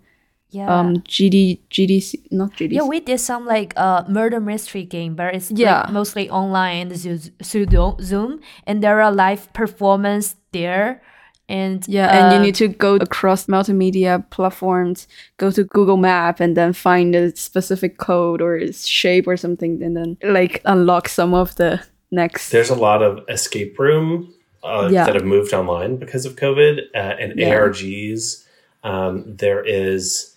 [0.55, 0.71] Yeah.
[0.71, 2.71] um GD GDC not GDC.
[2.77, 5.89] yeah, we did some like uh murder mystery game, but it's like, Yeah.
[5.91, 11.01] mostly online and Zo- Zoom, Zoom, and there are live performance there,
[11.47, 16.39] and Yeah, and you uh, need to go across multimedia platforms, go to Google Map,
[16.39, 21.33] and then find a specific code or shape or something, and then like unlock some
[21.33, 21.79] of the
[22.11, 22.49] next.
[22.51, 25.05] There's a lot of escape room uh, Yeah.
[25.05, 27.53] that have moved online because of COVID uh, and Yeah.
[27.53, 28.43] ARGs.
[28.83, 30.35] Um, there is,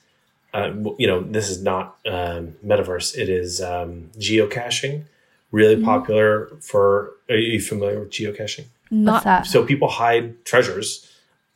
[0.55, 3.16] uh, you know, this is not um, metaverse.
[3.16, 5.05] It is um, geocaching,
[5.53, 5.85] really Mm-hmm.
[5.85, 7.12] popular for.
[7.31, 8.64] Are you familiar with geocaching?
[8.90, 9.46] What's not that?
[9.46, 11.11] So people hide treasures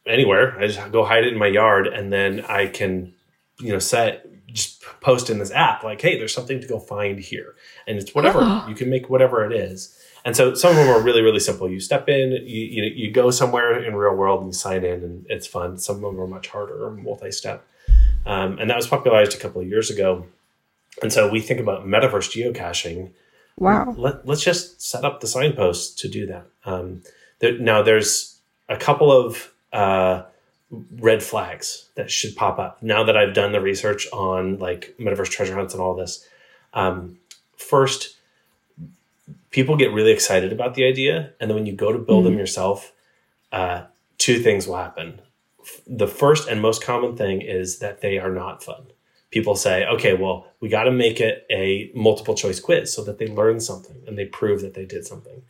[0.07, 0.59] anywhere.
[0.59, 3.15] I just go hide it in my yard, and then I can,
[3.61, 7.19] you know, set just post in this app like, "Hey, there's something to go find
[7.19, 7.55] here,"
[7.87, 9.99] and it's whatever you can make whatever it is.
[10.25, 11.69] And so some of them are really really simple.
[11.69, 15.03] You step in, you you, you go somewhere in real world and you sign in,
[15.03, 15.79] and it's fun.
[15.79, 17.65] Some of them are much harder, multi-step,
[18.27, 20.27] um, and that was popularized a couple of years ago.
[21.01, 23.13] And so we think about metaverse geocaching
[23.57, 23.95] wow.
[23.97, 26.47] let, let's just set up the signposts to do that.
[26.65, 27.03] Um,
[27.43, 30.23] there, now, there's a couple of uh,
[31.01, 35.29] red flags that should pop up now that I've done the research on like metaverse
[35.29, 36.27] treasure hunts and all this.
[36.73, 37.19] Um,
[37.57, 38.17] first,
[39.51, 42.39] people get really excited about the idea, and then when you go to build them
[42.39, 42.93] yourself,
[43.51, 43.83] uh,
[44.19, 45.21] two things will happen.
[45.87, 48.87] The first and most common thing is that they are not fun
[49.33, 53.19] people say, okay, well, we got to make it a multiple choice quiz so that
[53.19, 55.43] they learn something and they prove that they did something.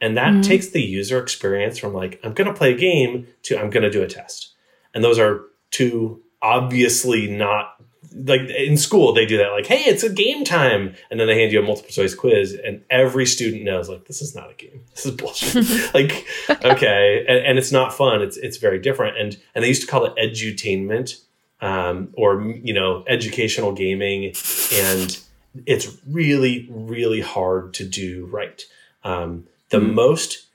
[0.00, 3.58] And that takes the user experience from like, I'm going to play a game to
[3.58, 4.52] I'm going to do a test.
[4.94, 7.74] And those are two obviously not
[8.14, 10.94] like in school, they do that like, hey, it's a game time.
[11.10, 12.56] And then they hand you a multiple choice quiz.
[12.64, 14.82] And every student knows like, this is not a game.
[14.94, 15.94] This is bullshit.
[15.94, 16.26] like,
[16.64, 17.24] okay.
[17.28, 18.22] And, and it's not fun.
[18.22, 19.18] It's, it's very different.
[19.18, 21.20] And, and they used to call it edutainment
[21.60, 24.32] um, or you know educational gaming
[24.72, 25.20] and
[25.66, 28.62] it's really really hard to do right
[29.04, 29.94] um, the hmm.
[29.94, 30.46] most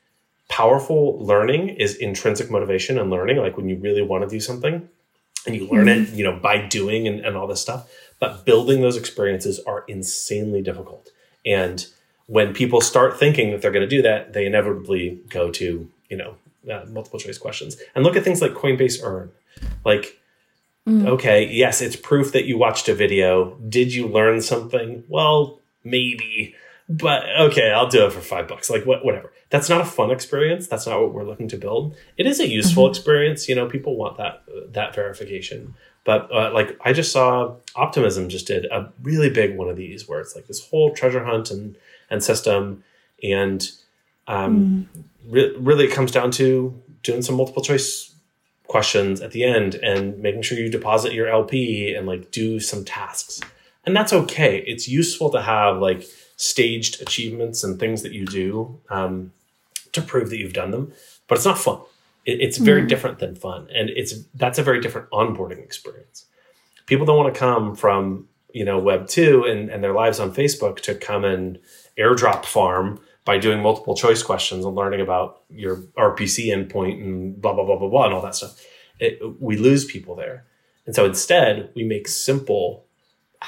[0.50, 4.88] powerful learning is intrinsic motivation and learning like when you really want to do something
[5.46, 6.16] and you learn it hmm.
[6.16, 7.90] you know by doing and, and all this stuff
[8.24, 11.10] but building those experiences are insanely difficult.
[11.46, 11.86] And
[12.28, 16.18] when people start thinking that they're going to do that they inevitably go to you
[16.18, 16.36] know
[16.72, 17.76] uh, multiple choice questions.
[17.94, 19.32] And look at things like coinbase earn.
[19.84, 20.22] Like
[20.86, 21.06] hmm.
[21.06, 23.58] okay yes it's proof that you watched a video.
[23.68, 25.04] Did you learn something?
[25.10, 26.56] Well maybe
[26.98, 28.70] but okay i'll do it for five bucks.
[28.70, 29.32] Like what, whatever.
[29.50, 30.68] That's not a fun experience.
[30.68, 31.96] That's not what we're looking to build.
[32.18, 33.48] It is a useful experience.
[33.50, 35.76] You know people want that that verification.
[36.06, 40.08] But uh, like i just saw optimism just did a really big one of these
[40.08, 41.76] where it's like this whole treasure hunt and
[42.10, 42.84] and system.
[43.24, 43.70] And
[44.28, 44.90] um,
[45.28, 48.14] re- really it comes down to doing some multiple choice
[48.68, 52.84] questions at the end and making sure you deposit your LP and like do some
[52.84, 53.42] tasks.
[53.86, 54.64] And that's okay.
[54.66, 56.06] It's useful to have like
[56.44, 59.32] staged achievements and things that you do um,
[59.94, 60.92] to prove that you've done them,
[61.28, 61.80] but it's not fun.
[62.26, 66.26] It, it's very different than fun, and it's that's a very different onboarding experience.
[66.86, 70.34] People don't want to come from you know Web two and, and their lives on
[70.34, 71.60] Facebook to come and
[71.98, 77.54] airdrop farm by doing multiple choice questions and learning about your RPC endpoint and blah
[77.54, 78.62] blah blah blah blah and all that stuff.
[79.00, 80.46] It, we lose people there,
[80.86, 82.86] and so instead we make simple,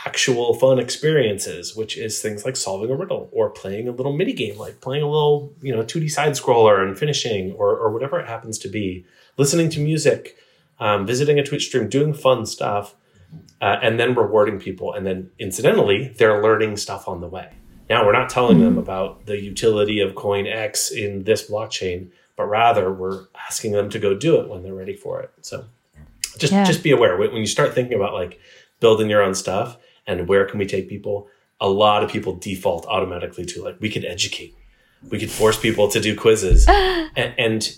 [0.05, 4.33] actual fun experiences, which is things like solving a riddle or playing a little mini
[4.33, 7.91] game, like playing a little you know two D side scroller and finishing or or
[7.91, 9.05] whatever it happens to be,
[9.37, 10.35] listening to music,
[10.79, 12.95] um, visiting a Twitch stream, doing fun stuff.
[13.61, 14.93] Uh, and then rewarding people.
[14.93, 17.51] And then incidentally, they're learning stuff on the way.
[17.89, 22.45] Now we're not telling them about the utility of coin X in this blockchain, but
[22.45, 25.31] rather we're asking them to go do it when they're ready for it.
[25.41, 25.65] So
[26.37, 26.63] just Yeah.
[26.65, 28.39] just be aware when you start thinking about like
[28.79, 29.77] building your own stuff
[30.07, 31.27] and where can we take people,
[31.59, 34.55] a lot of people default automatically to like we could educate,
[35.09, 37.77] we could force people to do quizzes, and, and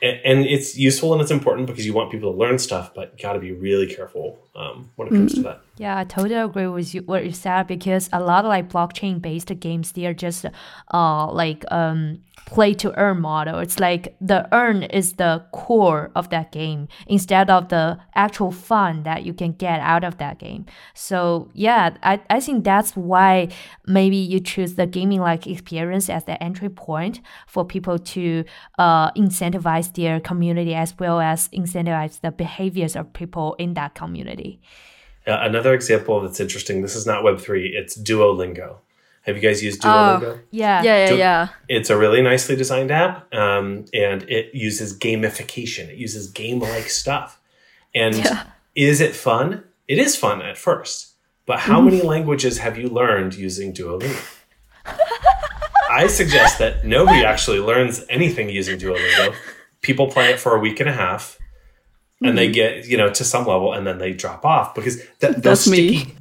[0.00, 3.22] and it's useful and it's important because you want people to learn stuff, but you
[3.22, 5.60] got to be really careful um, when it comes to that.
[5.78, 9.20] Yeah, I totally agree with you what you said because a lot of like blockchain
[9.20, 10.46] based games they are just
[10.94, 13.58] uh like um play to earn model.
[13.58, 19.02] It's like the earn is the core of that game instead of the actual fun
[19.02, 20.64] that you can get out of that game.
[20.94, 23.48] So yeah, I, I think that's why
[23.86, 28.44] maybe you choose the gaming like experience as the entry point for people to
[28.78, 34.58] uh incentivize their community as well as incentivize the behaviors of people in that community.
[35.26, 36.82] Uh, another example that's interesting.
[36.82, 37.68] This is not Web three.
[37.68, 38.76] It's Duolingo.
[39.22, 40.40] Have you guys used Duolingo?
[40.52, 40.82] Yeah.
[40.82, 41.48] Yeah, yeah, Do- yeah.
[41.68, 45.88] It's a really nicely designed app, um, and it uses gamification.
[45.88, 47.40] It uses game-like stuff.
[47.94, 48.44] And Yeah.
[48.76, 49.64] is it fun?
[49.88, 51.12] it is fun at first,
[51.46, 54.16] but how many languages have you learned using Duolingo?
[55.90, 59.34] I suggest that nobody actually learns anything using Duolingo.
[59.82, 61.38] People play it for a week and a half,
[62.22, 62.52] and they mm-hmm.
[62.52, 66.14] get you know to some level, and then they drop off because that, That's me.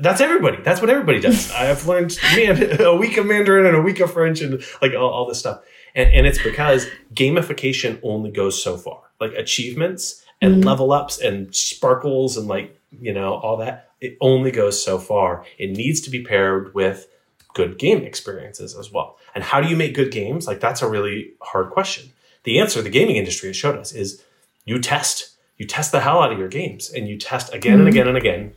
[0.00, 0.62] That's everybody.
[0.62, 1.50] That's what everybody does.
[1.52, 5.10] I've learned man a week of Mandarin and a week of French and like all,
[5.10, 5.62] all this stuff,
[5.94, 9.00] and and it's because gamification only goes so far.
[9.20, 10.68] Like achievements and mm-hmm.
[10.68, 13.90] level ups and sparkles and like you know all that.
[14.00, 15.44] It only goes so far.
[15.58, 17.06] It needs to be paired with
[17.54, 19.18] good game experiences as well.
[19.34, 20.46] And how do you make good games?
[20.46, 22.10] Like that's a really hard question.
[22.44, 24.22] The answer the gaming industry has showed us is
[24.64, 25.30] you test.
[25.58, 28.16] You test the hell out of your games and you test again and again and
[28.16, 28.52] again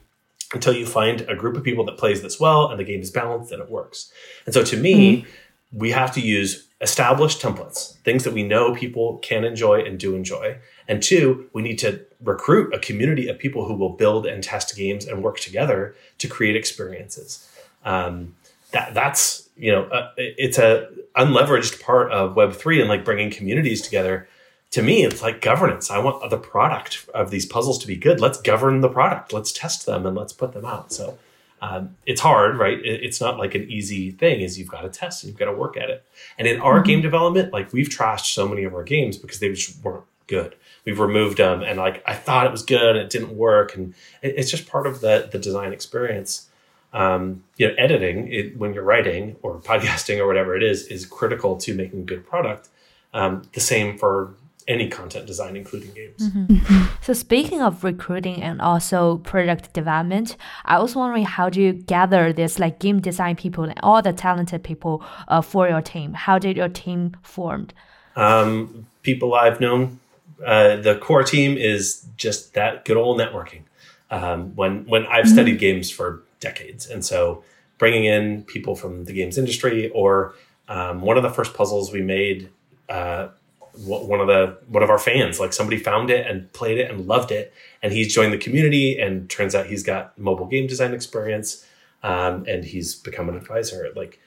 [0.53, 3.11] until you find a group of people that plays this well and the game is
[3.11, 4.11] balanced and it works.
[4.45, 5.25] And so to me,
[5.71, 10.15] we have to use established templates, things that we know people can enjoy and do
[10.15, 10.57] enjoy.
[10.87, 14.75] And two, we need to recruit a community of people who will build and test
[14.75, 17.49] games and work together to create experiences.
[17.83, 18.35] Um,
[18.71, 23.29] that that's you know uh, it's a unleveraged part of Web three and like bringing
[23.29, 24.27] communities together.
[24.75, 25.89] To me, it's like governance.
[25.89, 28.19] I want the product of these puzzles to be good.
[28.19, 29.31] Let's govern the product.
[29.31, 30.91] Let's test them and let's put them out.
[30.91, 31.17] So
[31.61, 32.77] um, it's hard, right?
[32.83, 34.41] It's not like an easy thing.
[34.41, 36.03] Is you've got to test and you've got to work at it.
[36.37, 39.47] And in our game development, like we've trashed so many of our games because they
[39.47, 40.57] just weren't good.
[40.83, 43.93] We've removed them, and like I thought it was good, and it didn't work, and
[44.21, 46.49] it's just part of the the design experience.
[46.91, 51.05] Um, you know, editing it, when you're writing or podcasting or whatever it is is
[51.05, 52.67] critical to making a good product.
[53.13, 54.33] Um, the same for
[54.67, 56.21] any content design, including games.
[57.01, 62.33] So speaking of recruiting and also product development, I was wondering how do you gather
[62.33, 66.13] this like game design people and all the talented people uh, for your team?
[66.13, 67.73] How did your team formed?
[68.15, 69.99] um, people I've known.
[70.43, 73.61] Uh, the core team is just that good old networking.
[74.09, 77.43] Um, when when I've studied games for decades, and so
[77.77, 80.33] bringing in people from the games industry, or
[80.67, 82.49] um, one of the first puzzles we made,
[82.89, 83.29] uh, w-
[83.77, 87.07] one of the one of our fans, like somebody found it and played it and
[87.07, 90.93] loved it, and he's joined the community, and turns out he's got mobile game design
[90.93, 91.65] experience,
[92.03, 93.91] um, and he's become an advisor.
[93.95, 94.19] Like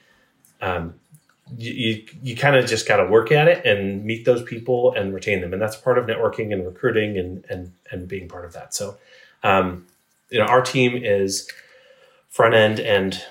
[0.61, 0.95] um,
[1.57, 4.93] you you, you kind of just got to work at it and meet those people
[4.93, 5.53] and retain them.
[5.53, 8.73] And that's part of networking and recruiting and and and being part of that.
[8.73, 8.97] So
[9.43, 9.85] um,
[10.29, 11.49] you know our team is
[12.29, 13.21] front end and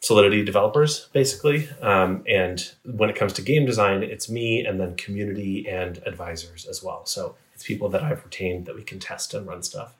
[0.00, 1.68] solidity developers basically.
[1.80, 6.66] Um, and when it comes to game design it's me and then community and advisors
[6.66, 7.04] as well.
[7.06, 9.94] So it's people that i've retained that we can test and run stuff.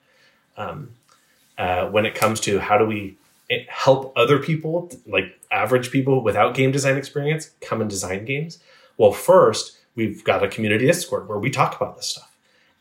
[0.57, 0.91] Um,
[1.57, 3.17] uh, when it comes to how do we
[3.51, 8.59] eh, help other people like average people without game design experience come and design games?
[8.97, 12.33] Well first we've got a community discord where we talk about this stuff.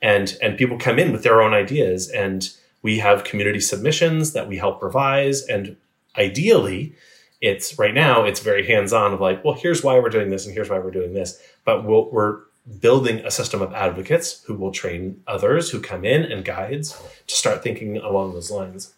[0.01, 2.47] And and people come in with their own ideas and
[2.83, 5.75] we have community submissions that we help revise and
[6.17, 6.95] ideally
[7.41, 10.53] it's right now it's very hands-on of like well here's why we're doing this and
[10.53, 11.41] here's why we're doing this.
[11.65, 12.39] But we'll, we're
[12.79, 17.35] building a system of advocates who will train others who come in and guides to
[17.35, 18.93] start thinking along those lines.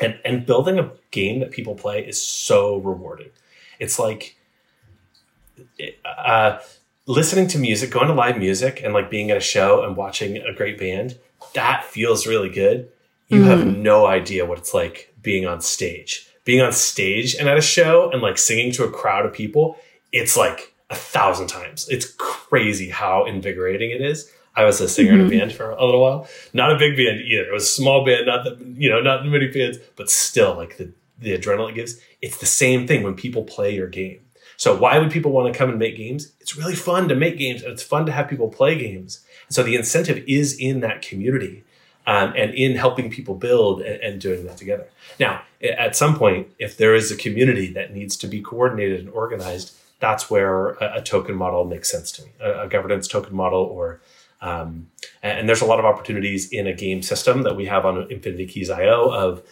[0.00, 3.30] And and building a game that people play is so rewarding.
[3.78, 4.36] It's like
[6.04, 6.58] uh,
[7.06, 10.36] listening to music going to live music and like being at a show and watching
[10.38, 11.18] a great band
[11.54, 12.88] that feels really good.
[13.28, 17.56] You have no idea what it's like being on stage being on stage and at
[17.56, 19.76] a show and like singing to a crowd of people
[20.12, 21.88] it's like a thousand times.
[21.88, 24.30] It's crazy how invigorating it is.
[24.54, 25.38] I was a singer in a mm-hmm.
[25.38, 26.28] band for a little while.
[26.52, 27.48] Not a big band either.
[27.48, 30.76] It was a small band not that you know not many bands but still like
[30.76, 31.98] the the adrenaline it gives.
[32.20, 34.20] It's the same thing when people play your game.
[34.58, 36.32] So why would people want to come and make games?
[36.40, 39.24] It's really fun to make games and it's fun to have people play games.
[39.48, 41.64] So the incentive is in that community
[42.06, 44.88] um, and in helping people build and, and doing that together.
[45.20, 49.10] Now, at some point, if there is a community that needs to be coordinated and
[49.10, 53.34] organized, that's where a, a token model makes sense to me, a, a governance token
[53.34, 54.00] model, or
[54.40, 54.88] um,
[55.22, 58.46] and, there's a lot of opportunities in a game system that we have on Infinity
[58.46, 59.42] Keys IO of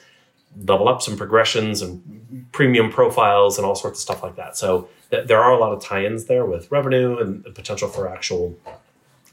[0.64, 4.56] level ups and progressions and premium profiles and all sorts of stuff like that.
[4.56, 8.08] So th- there are a lot of tie-ins there with revenue and the potential for
[8.08, 8.58] actual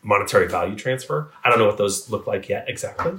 [0.03, 1.31] monetary value transfer.
[1.43, 3.13] I don't know what those look like yet exactly,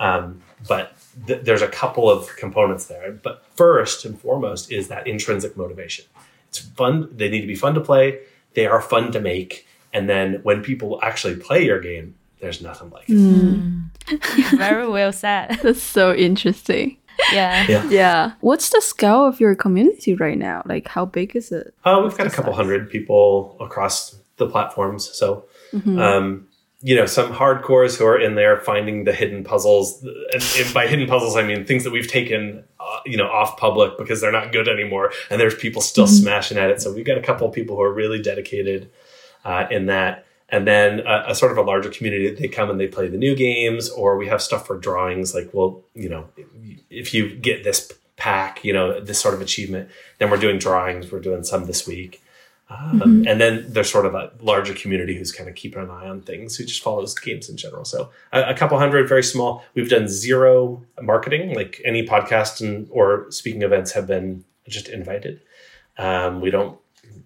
[0.00, 0.96] um, but
[1.26, 3.12] th- there's a couple of components there.
[3.12, 6.04] But first and foremost is that intrinsic motivation.
[6.48, 7.08] It's fun.
[7.12, 8.20] They need to be fun to play.
[8.54, 9.66] They are fun to make.
[9.92, 14.58] And then when people actually play your game, there's nothing like it.
[14.58, 15.58] Very well said.
[15.62, 16.98] That's so interesting.
[17.32, 17.64] Yeah.
[17.68, 17.88] Yeah.
[17.88, 18.32] Yeah.
[18.40, 20.62] What's the scale of your community right now?
[20.66, 21.74] Like, how big is it?
[21.84, 25.08] Uh, we've got a couple hundred people across the platforms.
[25.12, 25.44] So,
[25.98, 26.46] um,
[26.84, 30.02] you know, some hardcores who are in there finding the hidden puzzles.
[30.02, 33.56] And, and by hidden puzzles, I mean things that we've taken, uh, you know, off
[33.56, 35.10] public because they're not good anymore.
[35.30, 36.82] And there's people still smashing at it.
[36.82, 38.90] So we've got a couple of people who are really dedicated
[39.46, 40.26] uh, in that.
[40.50, 43.16] And then a, a sort of a larger community, they come and they play the
[43.16, 45.34] new games, or we have stuff for drawings.
[45.34, 46.28] Like, well, you know,
[46.90, 51.10] if you get this pack, you know, this sort of achievement, then we're doing drawings.
[51.10, 52.22] We're doing some this week.
[52.70, 56.08] Um, And then there's sort of a larger community who's kind of keeping an eye
[56.08, 57.84] on things, who just follows games in general.
[57.84, 59.62] So a, a couple hundred, very small.
[59.74, 65.40] We've done zero marketing, like any podcast and or speaking events have been just invited.
[65.98, 66.78] Um, we don't,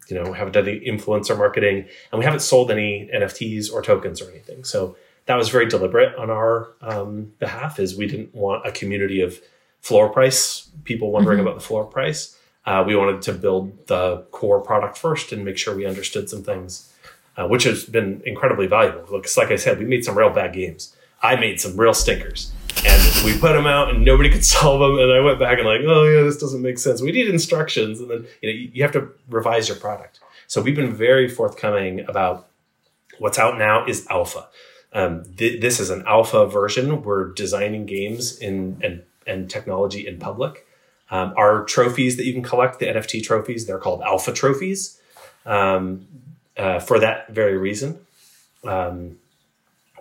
[0.08, 4.20] you know, haven't done any influencer marketing, and we haven't sold any NFTs or tokens
[4.20, 4.64] or anything.
[4.64, 7.78] So that was very deliberate on our um, behalf.
[7.78, 9.40] Is we didn't want a community of
[9.80, 12.36] floor price people wondering about the floor price.
[12.68, 16.42] Uh, we wanted to build the core product first and make sure we understood some
[16.42, 16.92] things,
[17.38, 19.06] uh, which has been incredibly valuable.
[19.10, 20.94] Because, like I said, we made some real bad games.
[21.22, 22.52] I made some real stinkers,
[22.84, 24.98] and we put them out, and nobody could solve them.
[24.98, 27.00] And I went back and like, oh yeah, this doesn't make sense.
[27.00, 30.20] We need instructions, and then you know you, have to revise your product.
[30.46, 32.48] So we've been very forthcoming about
[33.18, 34.46] what's out now is alpha.
[34.92, 37.02] Um, th- this is an alpha version.
[37.02, 40.66] We're designing games in and and technology in public.
[41.10, 45.00] Um, our trophies that you can collect, the NFT trophies, they're called alpha trophies
[45.46, 46.06] um,
[46.56, 47.98] uh, for that very reason,
[48.64, 49.18] um,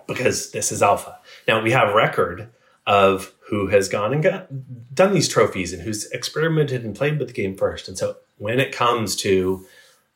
[0.06, 1.18] because this is alpha.
[1.46, 2.48] Now we have record
[2.86, 4.48] of who has gone and got
[4.94, 7.88] done these trophies and who's experimented and played with the game first.
[7.88, 9.66] And so when it comes to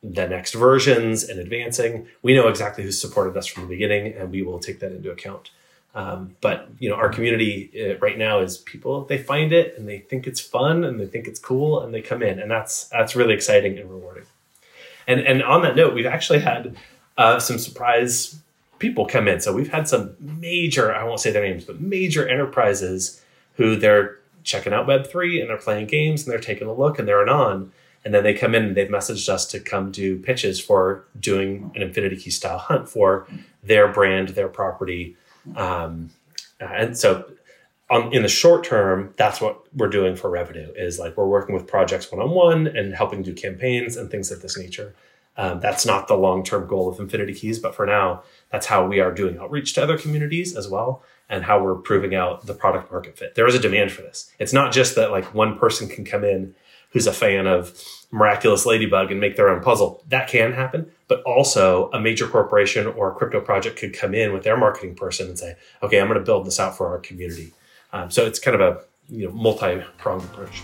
[0.03, 4.31] the next versions and advancing, we know exactly who's supported us from the beginning, and
[4.31, 5.49] we will take that into account.
[5.95, 9.87] Um, but you know, our community uh, right now is people they find it and
[9.87, 12.85] they think it's fun and they think it's cool and they come in, and that's
[12.85, 14.25] that's really exciting and rewarding.
[15.07, 16.75] And and on that note, we've actually had
[17.17, 18.39] uh, some surprise
[18.79, 19.39] people come in.
[19.39, 23.21] So we've had some major I won't say their names, but major enterprises
[23.55, 26.97] who they're checking out Web three and they're playing games and they're taking a look
[26.97, 27.71] and they're on.
[28.05, 31.71] And then they come in and they've messaged us to come do pitches for doing
[31.75, 33.25] an Infinity Key style hunt for
[33.63, 35.15] their brand, their property,
[35.55, 36.09] um,
[36.59, 37.25] and so
[37.89, 41.53] on, in the short term, that's what we're doing for revenue is like we're working
[41.53, 44.95] with projects one on one and helping do campaigns and things of this nature.
[45.35, 48.85] Um, that's not the long term goal of Infinity Keys, but for now, that's how
[48.85, 52.53] we are doing outreach to other communities as well and how we're proving out the
[52.53, 53.33] product market fit.
[53.35, 54.31] There is a demand for this.
[54.37, 56.53] It's not just that like one person can come in
[56.93, 57.77] who's a fan of
[58.11, 60.03] Miraculous Ladybug and make their own puzzle.
[60.07, 64.31] That can happen, but also a major corporation or a crypto project could come in
[64.31, 66.99] with their marketing person and say, "Okay, I'm going to build this out for our
[66.99, 67.53] community."
[67.91, 70.61] Um, so it's kind of a you know multi pronged approach.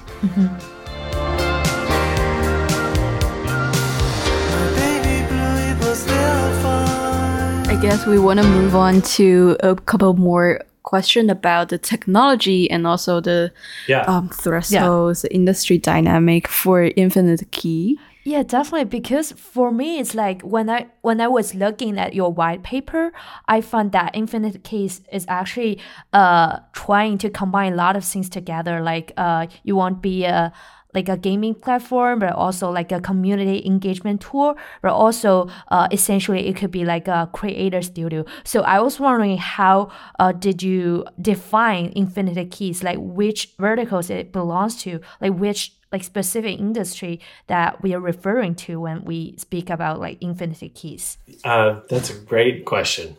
[4.75, 7.67] Baby blue, it was their fun.
[7.67, 12.69] I guess we want to move on to a couple more question about the technology
[12.71, 13.51] and also the
[13.87, 14.01] Yeah.
[14.03, 17.99] um, thresholds, the industry dynamic for Infinity Key.
[18.25, 18.85] Yeah, definitely.
[18.85, 23.11] Because for me, it's like when I when I was looking at your white paper,
[23.47, 25.79] I found that Infinity Keys is actually
[26.13, 28.81] uh trying to combine a lot of things together.
[28.81, 30.51] Like uh, you won't be a
[30.93, 36.47] like a gaming platform, but also like a community engagement tool, but also uh, essentially
[36.47, 38.25] it could be like a creator studio.
[38.43, 42.83] So I was wondering how uh, did you define Infinity Keys?
[42.83, 44.99] Like which verticals it belongs to?
[45.21, 50.21] Like which like specific industry that we are referring to when we speak about like
[50.21, 51.17] Infinity Keys?
[51.43, 53.15] Uh, that's a great question.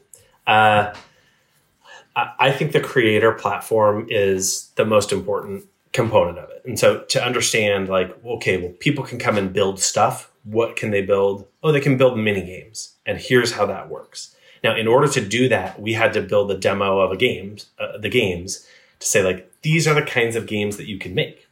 [0.46, 0.92] Uh,
[2.16, 6.62] I I think the creator platform is the most important component of it.
[6.64, 10.30] And so to understand, like, okay, well, people can come and build stuff.
[10.44, 11.46] What can they build?
[11.62, 12.94] Oh, they can build mini games.
[13.04, 14.34] And here's how that works.
[14.62, 17.56] Now, in order to do that, we had to build a demo of a game,
[17.78, 18.66] uh, the games,
[18.98, 21.46] to say like these are the kinds of games that you can make.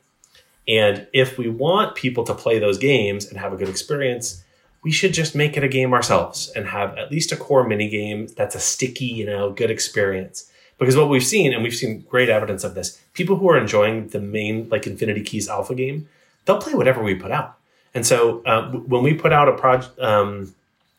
[0.66, 4.45] And if we want people to play those games and have a good experience,
[4.84, 7.89] we should just make it a game ourselves and have at least a core mini
[7.89, 10.51] game that's a sticky, you know, good experience.
[10.79, 14.09] Because what we've seen, and we've seen great evidence of this, people who are enjoying
[14.09, 16.09] the main like Infinity Keys alpha game,
[16.45, 17.59] they'll play whatever we put out.
[17.95, 20.55] And so uh, when we put out a project, um,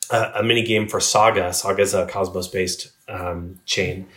[0.09, 4.07] a, a mini game for Saga, Saga is a Cosmos based um, chain.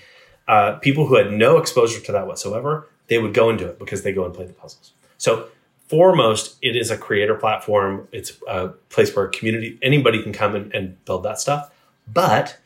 [0.49, 4.03] Uh, people who had no exposure to that whatsoever, they would go into it because
[4.03, 4.93] they go and play the puzzles.
[5.19, 5.49] So
[5.87, 8.09] foremost, it is a creator platform.
[8.11, 11.71] It's a place where community anybody can come and, and build that stuff.
[12.13, 12.59] But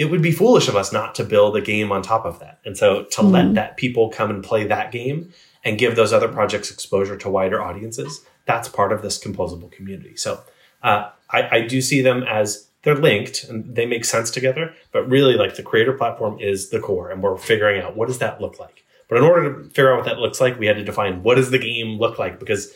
[0.00, 2.58] it would be foolish of us not to build a game on top of that.
[2.64, 5.30] And so to let that people come and play that game
[5.62, 10.16] and give those other projects exposure to wider audiences, that's part of this composable community.
[10.16, 10.40] So
[10.82, 15.06] uh, I, I do see them as they're linked and they make sense together, but
[15.06, 18.40] really like the creator platform is the core and we're figuring out what does that
[18.40, 18.82] look like.
[19.06, 21.34] But in order to figure out what that looks like, we had to define what
[21.34, 22.74] does the game look like because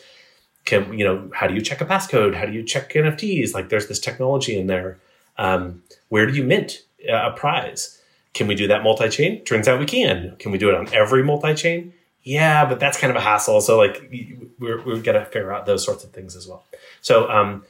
[0.63, 2.35] can you know how do you check a passcode?
[2.35, 3.55] How do you check NFTs?
[3.55, 4.99] Like there's this technology in there.
[5.39, 8.01] Um, where do you mint a prize?
[8.33, 9.43] Can we do that multi-chain?
[9.45, 10.35] Turns out we can.
[10.39, 11.93] Can we do it on every multi-chain?
[12.23, 13.61] Yeah, but that's kind of a hassle.
[13.61, 14.11] So like
[14.59, 16.65] we're, we've got to figure out those sorts of things as well.
[17.01, 17.63] So um,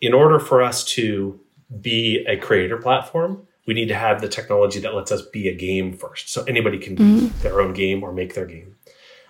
[0.00, 1.38] in order for us to
[1.80, 5.54] be a creator platform, we need to have the technology that lets us be a
[5.54, 6.28] game first.
[6.28, 8.76] So anybody can be their own game or make their game.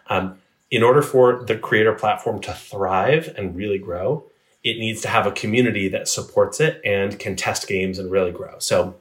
[0.08, 0.38] Um,
[0.70, 4.24] in order for the creator platform to thrive and really grow,
[4.62, 8.30] it needs to have a community that supports it and can test games and really
[8.30, 8.58] grow.
[8.58, 8.96] So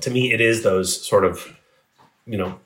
[0.00, 1.56] to me, it is those sort of,
[2.26, 2.58] you know,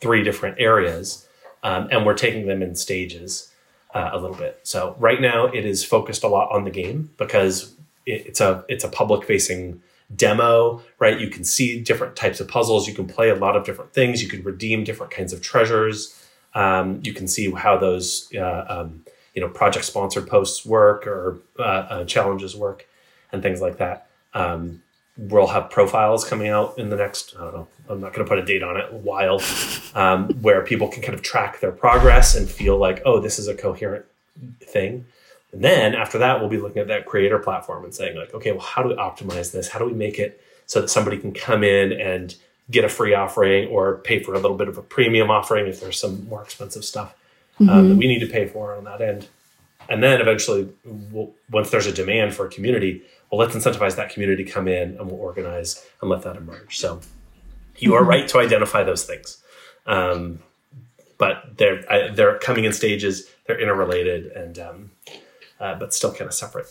[0.00, 1.26] three different areas.
[1.62, 3.52] Um, and we're taking them in stages
[3.94, 4.60] uh, a little bit.
[4.62, 7.74] So right now it is focused a lot on the game because
[8.06, 9.82] it, it's a it's a public facing
[10.14, 11.18] demo, right?
[11.18, 12.88] You can see different types of puzzles.
[12.88, 14.22] You can play a lot of different things.
[14.22, 16.18] You can redeem different kinds of treasures.
[16.54, 19.04] Um, you can see how those uh, um,
[19.34, 22.86] you know project sponsored posts work or uh, uh, challenges work
[23.30, 24.08] and things like that.
[24.34, 24.82] Um,
[25.16, 28.28] we'll have profiles coming out in the next I don't know I'm not going to
[28.28, 29.40] put a date on it while
[29.94, 33.48] um, where people can kind of track their progress and feel like oh this is
[33.48, 34.04] a coherent
[34.60, 35.04] thing.
[35.52, 38.52] And then after that we'll be looking at that creator platform and saying like okay
[38.52, 39.68] well how do we optimize this?
[39.68, 42.34] How do we make it so that somebody can come in and
[42.70, 45.80] get a free offering or pay for a little bit of a premium offering if
[45.80, 47.14] there's some more expensive stuff
[47.60, 49.28] um, that we need to pay for on that end?
[49.88, 53.02] And then eventually we'll, once there's a demand for a community
[53.32, 56.78] well let's incentivize that community to come in and we'll organize and let that emerge.
[56.78, 57.00] So
[57.78, 59.38] you are right to identify those things.
[59.86, 60.40] Um,
[61.18, 64.90] but they're I, they're coming in stages they're interrelated and um,
[65.58, 66.66] uh, but still kind of separate.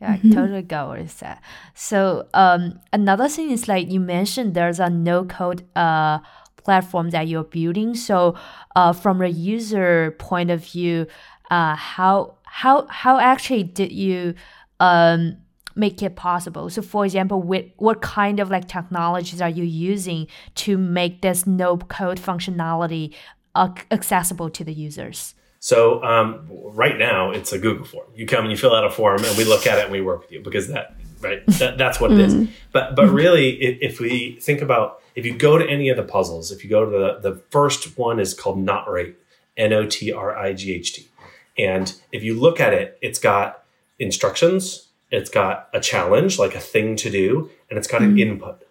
[0.00, 1.38] Yeah, I totally got what you said.
[1.74, 6.18] So um, another thing is like you mentioned, there's a no code uh,
[6.56, 7.94] platform that you're building.
[7.94, 8.34] So
[8.74, 11.06] uh, from a user point of view,
[11.50, 14.34] uh, how how how actually did you
[14.80, 15.36] um,
[15.74, 16.70] make it possible?
[16.70, 21.46] So for example, with what kind of like technologies are you using to make this
[21.46, 23.14] no code functionality
[23.54, 25.34] uh, accessible to the users?
[25.62, 28.08] So um, right now it's a Google form.
[28.16, 30.00] You come and you fill out a form, and we look at it and we
[30.00, 32.48] work with you because that right that, that's what it is.
[32.72, 36.02] But but really, if, if we think about if you go to any of the
[36.02, 39.14] puzzles, if you go to the the first one is called Not Right,
[39.56, 41.08] N O T R I G H T,
[41.56, 43.62] and if you look at it, it's got
[44.00, 48.66] instructions, it's got a challenge like a thing to do, and it's got an input.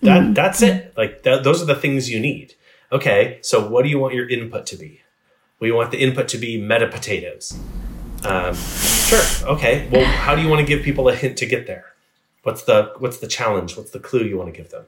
[0.00, 0.94] That that's it.
[0.96, 2.54] Like that, those are the things you need.
[2.90, 5.00] Okay, so what do you want your input to be?
[5.60, 7.58] We want the input to be meta potatoes.
[8.24, 9.22] Um, sure.
[9.48, 9.88] Okay.
[9.90, 11.86] Well, how do you want to give people a hint to get there?
[12.42, 13.76] What's the what's the challenge?
[13.76, 14.84] What's the clue you want to give them?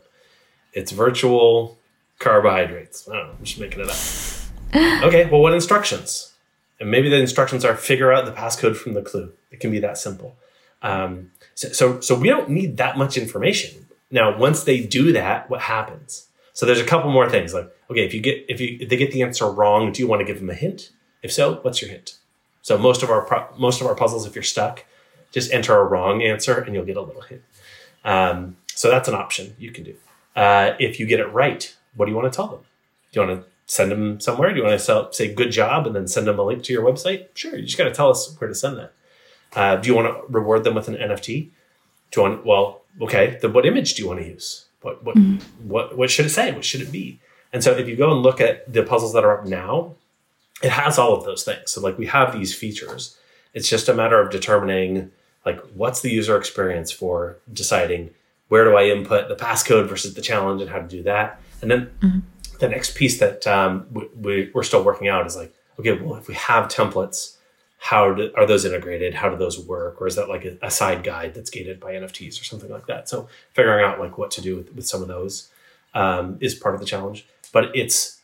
[0.73, 1.79] It's virtual
[2.19, 3.09] carbohydrates.
[3.09, 3.35] I don't know.
[3.39, 3.97] I'm just making it up.
[5.05, 5.27] Okay.
[5.31, 6.33] Well, what instructions?
[6.81, 9.33] And maybe the instructions are figure out the passcode from the clue.
[9.53, 10.37] It can be that simple.
[10.85, 13.87] Um, so, so, so we don't need that much information.
[14.11, 16.29] Now, once they do that, what happens?
[16.53, 18.97] So there's a couple more things like, okay, if you get, if you, if they
[18.97, 20.91] get the answer wrong, do you want to give them a hint?
[21.23, 22.19] If so, what's your hint?
[22.63, 24.85] So most of our, most of our puzzles, if you're stuck,
[25.33, 27.43] just enter a wrong answer and you'll get a little hint.
[28.05, 29.97] Um, so that's an option you can do.
[30.37, 32.61] Uh, if you get it right, what do you want to tell them?
[33.11, 34.51] Do you want to send them somewhere?
[34.51, 36.73] Do you want to sell, say good job and then send them a link to
[36.73, 37.29] your website?
[37.35, 38.93] Sure, you just got to tell us where to send that.
[39.55, 41.51] Uh, do you want to reward them with an NFT?
[42.11, 44.67] Do you want, well, okay, then what image do you want to use?
[44.83, 45.17] What what
[45.63, 46.53] what what should it say?
[46.53, 47.19] What should it be?
[47.53, 49.95] And so if you go and look at the puzzles that are up now,
[50.63, 51.71] it has all of those things.
[51.71, 53.17] So like we have these features.
[53.55, 55.11] It's just a matter of determining
[55.47, 58.11] like what's the user experience for deciding
[58.49, 61.41] where do I input the passcode versus the challenge and how to do that.
[61.63, 62.25] And then
[62.61, 66.17] the next piece that um, we, we, we're still working out is like, okay, well,
[66.17, 67.34] if we have templates,
[67.85, 69.13] how do, are those integrated?
[69.13, 70.01] How do those work?
[70.01, 72.87] Or is that like a, a side guide that's gated by NFTs or something like
[72.87, 73.11] that?
[73.11, 75.51] So figuring out like what to do with, with some of those
[75.93, 77.27] um, is part of the challenge.
[77.53, 78.23] But it's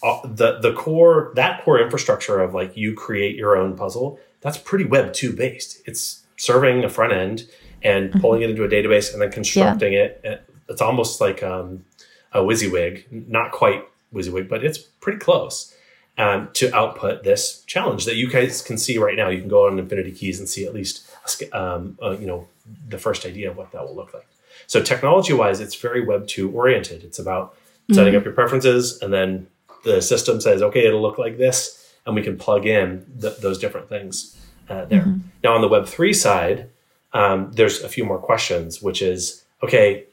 [0.00, 4.20] uh, the the core that core infrastructure of like you create your own puzzle.
[4.42, 5.82] That's pretty Web two based.
[5.86, 7.48] It's serving a front end
[7.82, 10.46] and pulling it into a database and then constructing it.
[10.68, 11.84] It's almost like um,
[12.32, 15.74] a WYSIWYG, not quite WYSIWYG, but it's pretty close
[16.20, 19.30] um, to output this challenge that you guys can see right now.
[19.30, 21.08] You can go on Infinity Keys and see at least
[21.52, 22.46] um, uh, you know
[22.88, 24.26] the first idea of what that will look like.
[24.66, 27.02] So technology wise, it's very Web two oriented.
[27.04, 27.56] It's about
[27.90, 29.46] setting up your preferences, and then
[29.84, 33.58] the system says, okay, it'll look like this, and we can plug in th- those
[33.58, 35.06] different things uh, there.
[35.42, 36.68] Now on the Web three side,
[37.14, 40.04] um, there's a few more questions, which is okay,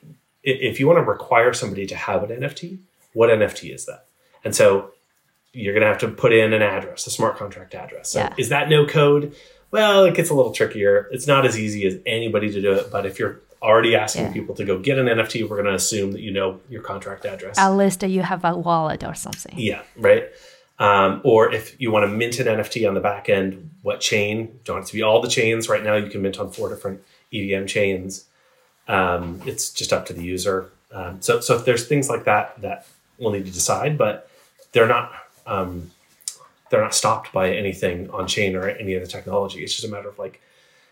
[0.42, 2.80] if you want to require somebody to have an NFT,
[3.12, 4.06] what NFT is that?
[4.46, 4.94] And so
[5.54, 8.10] you're going to have to put in an address, a smart contract address.
[8.12, 8.34] So Yeah.
[8.38, 9.36] is that no code?
[9.72, 11.08] Well, it gets a little trickier.
[11.12, 14.34] It's not as easy as anybody to do it, but if you're already asking Yeah.
[14.34, 17.26] people to go get an NFT, we're going to assume that you know your contract
[17.26, 17.58] address.
[17.58, 19.54] At least you have a wallet or something.
[19.58, 20.30] Yeah, right.
[20.80, 24.60] Um, or if you want to mint an NFT on the back end, what chain?
[24.64, 25.68] Don't have to be all the chains.
[25.68, 27.02] Right now, you can mint on four different
[27.34, 28.26] EVM chains.
[28.88, 30.70] Um, it's just up to the user.
[30.92, 32.86] Um, so, so if there's things like that that
[33.18, 34.30] we'll need to decide, but
[34.72, 35.12] they're not
[35.48, 35.92] um,
[36.70, 39.64] they're not stopped by anything on chain or any other technology.
[39.64, 40.42] It's just a matter of like,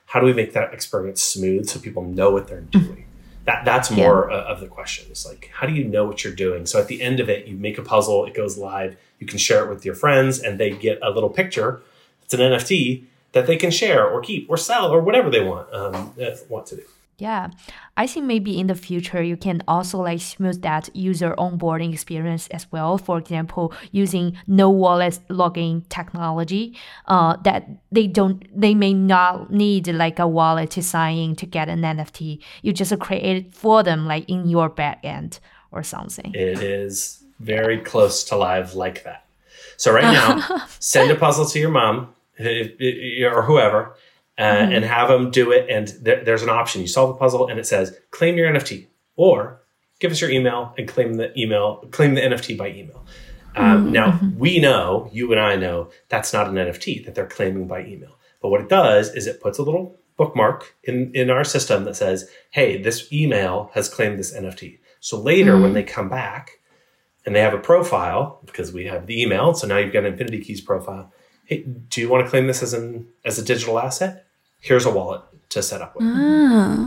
[0.07, 3.05] how do we make that experience smooth so people know what they're doing?
[3.45, 5.05] That that's more uh, of the question.
[5.11, 6.65] It's like, how do you know what you're doing?
[6.65, 9.37] So at the end of it, you make a puzzle, it goes live, you can
[9.37, 11.81] share it with your friends, and they get a little picture.
[12.23, 13.03] It's an NFT
[13.33, 16.65] that they can share or keep or sell or whatever they want um, uh, want
[16.67, 16.83] to do.
[17.17, 17.51] Yeah,
[17.95, 22.47] I think maybe in the future you can also like smooth that user onboarding experience
[22.49, 22.97] as well.
[22.97, 26.75] For example, using no wallet login technology,
[27.07, 31.45] uh, that they don't, they may not need like a wallet to sign in to
[31.45, 32.41] get an NFT.
[32.61, 35.39] You just create it for them, like in your backend
[35.71, 36.33] or something.
[36.35, 39.25] It is very close to live like that.
[39.77, 43.95] So right now, send a puzzle to your mom if- if- or whoever,
[44.37, 45.69] uh, and have them do it.
[45.69, 46.81] And there, there's an option.
[46.81, 49.61] You solve the puzzle, and it says claim your NFT, or
[49.99, 53.05] give us your email and claim the email, claim the NFT by email.
[53.55, 57.67] Um, Now we know, you and I know, that's not an NFT that they're claiming
[57.67, 58.17] by email.
[58.41, 61.95] But what it does is it puts a little bookmark in in our system that
[61.95, 66.59] says, "Hey, this email has claimed this NFT." So later, when they come back,
[67.25, 69.53] and they have a profile because we have the email.
[69.53, 71.11] So now you've got an Infinity Keys profile.
[71.45, 74.24] Hey, do you want to claim this as an as a digital asset?
[74.67, 76.05] Here's a wallet to set up with,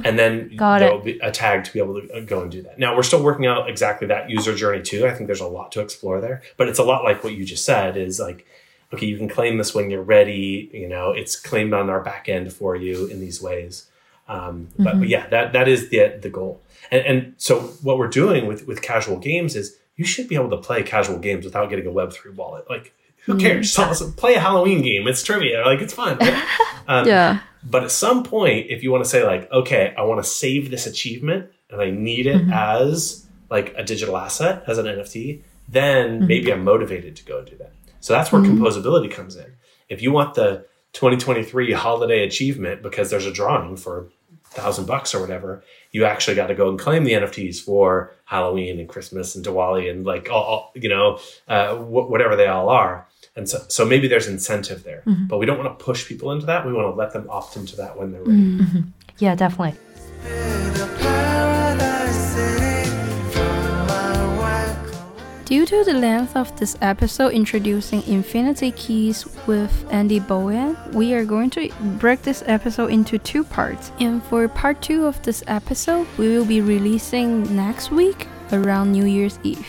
[0.04, 2.60] and then Got there'll be a tag to be able to uh, go and do
[2.62, 2.78] that.
[2.78, 5.06] Now we're still working out exactly that user journey too.
[5.06, 7.44] I think there's a lot to explore there, but it's a lot like what you
[7.44, 7.96] just said.
[7.96, 8.46] Is like,
[8.92, 10.68] okay, you can claim this when you're ready.
[10.72, 13.86] You know, it's claimed on our back end for you in these ways.
[14.28, 16.60] Um, but, but yeah, that that is the the goal.
[16.90, 20.50] And and so what we're doing with with casual games is you should be able
[20.50, 22.68] to play casual games without getting a Web three wallet.
[22.68, 22.92] Like
[23.24, 23.72] who cares?
[23.72, 25.06] So- so play a Halloween game.
[25.06, 25.62] It's trivia.
[25.64, 26.18] Like it's fun.
[26.18, 26.44] right?
[26.90, 27.40] Um, Yeah.
[27.62, 30.70] But at some point, if you want to say like, okay, I want to save
[30.70, 32.52] this achievement and I need it mm-hmm.
[32.52, 36.26] as like a digital asset as an NFT, then mm-hmm.
[36.26, 37.72] maybe I'm motivated to go and do that.
[38.00, 38.62] So that's where mm-hmm.
[38.62, 39.52] composability comes in.
[39.88, 44.08] If you want the 2023 holiday achievement because there's a drawing for
[44.44, 48.14] a thousand bucks or whatever, you actually got to go and claim the NFTs for
[48.24, 52.46] Halloween and Christmas and Diwali and like all, all you know, uh, wh- whatever they
[52.46, 53.06] all are.
[53.38, 55.26] And so, so maybe there's incentive there, mm-hmm.
[55.26, 56.66] but we don't want to push people into that.
[56.66, 58.36] We want to let them opt into that when they're ready.
[58.36, 58.62] Mm-hmm.
[58.62, 58.80] Mm-hmm.
[59.18, 59.78] Yeah, definitely.
[60.24, 62.90] The paradise city
[63.30, 70.18] from my white Due to the length of this episode introducing Infinity Keys with Andy
[70.18, 71.70] Boyan, we are going to
[72.00, 73.92] break this episode into two parts.
[74.00, 79.06] And for part two of this episode, we will be releasing next week around New
[79.06, 79.64] Year's Eve.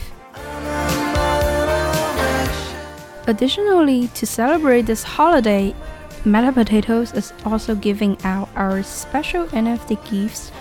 [3.29, 5.75] Additionally, to celebrate this holiday,
[6.25, 10.51] Meta Potatoes is also giving out our special NFT gifts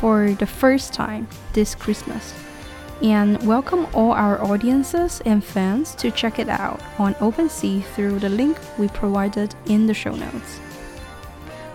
[0.00, 2.32] for the first time this Christmas
[3.02, 8.30] and welcome all our audiences and fans to check it out on OpenSea through the
[8.30, 10.60] link we provided in the show notes.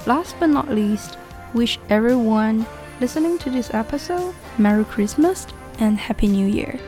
[0.07, 1.19] Last but not least,
[1.53, 2.65] wish everyone
[2.99, 5.45] listening to this episode Merry Christmas
[5.77, 6.79] and Happy New Year.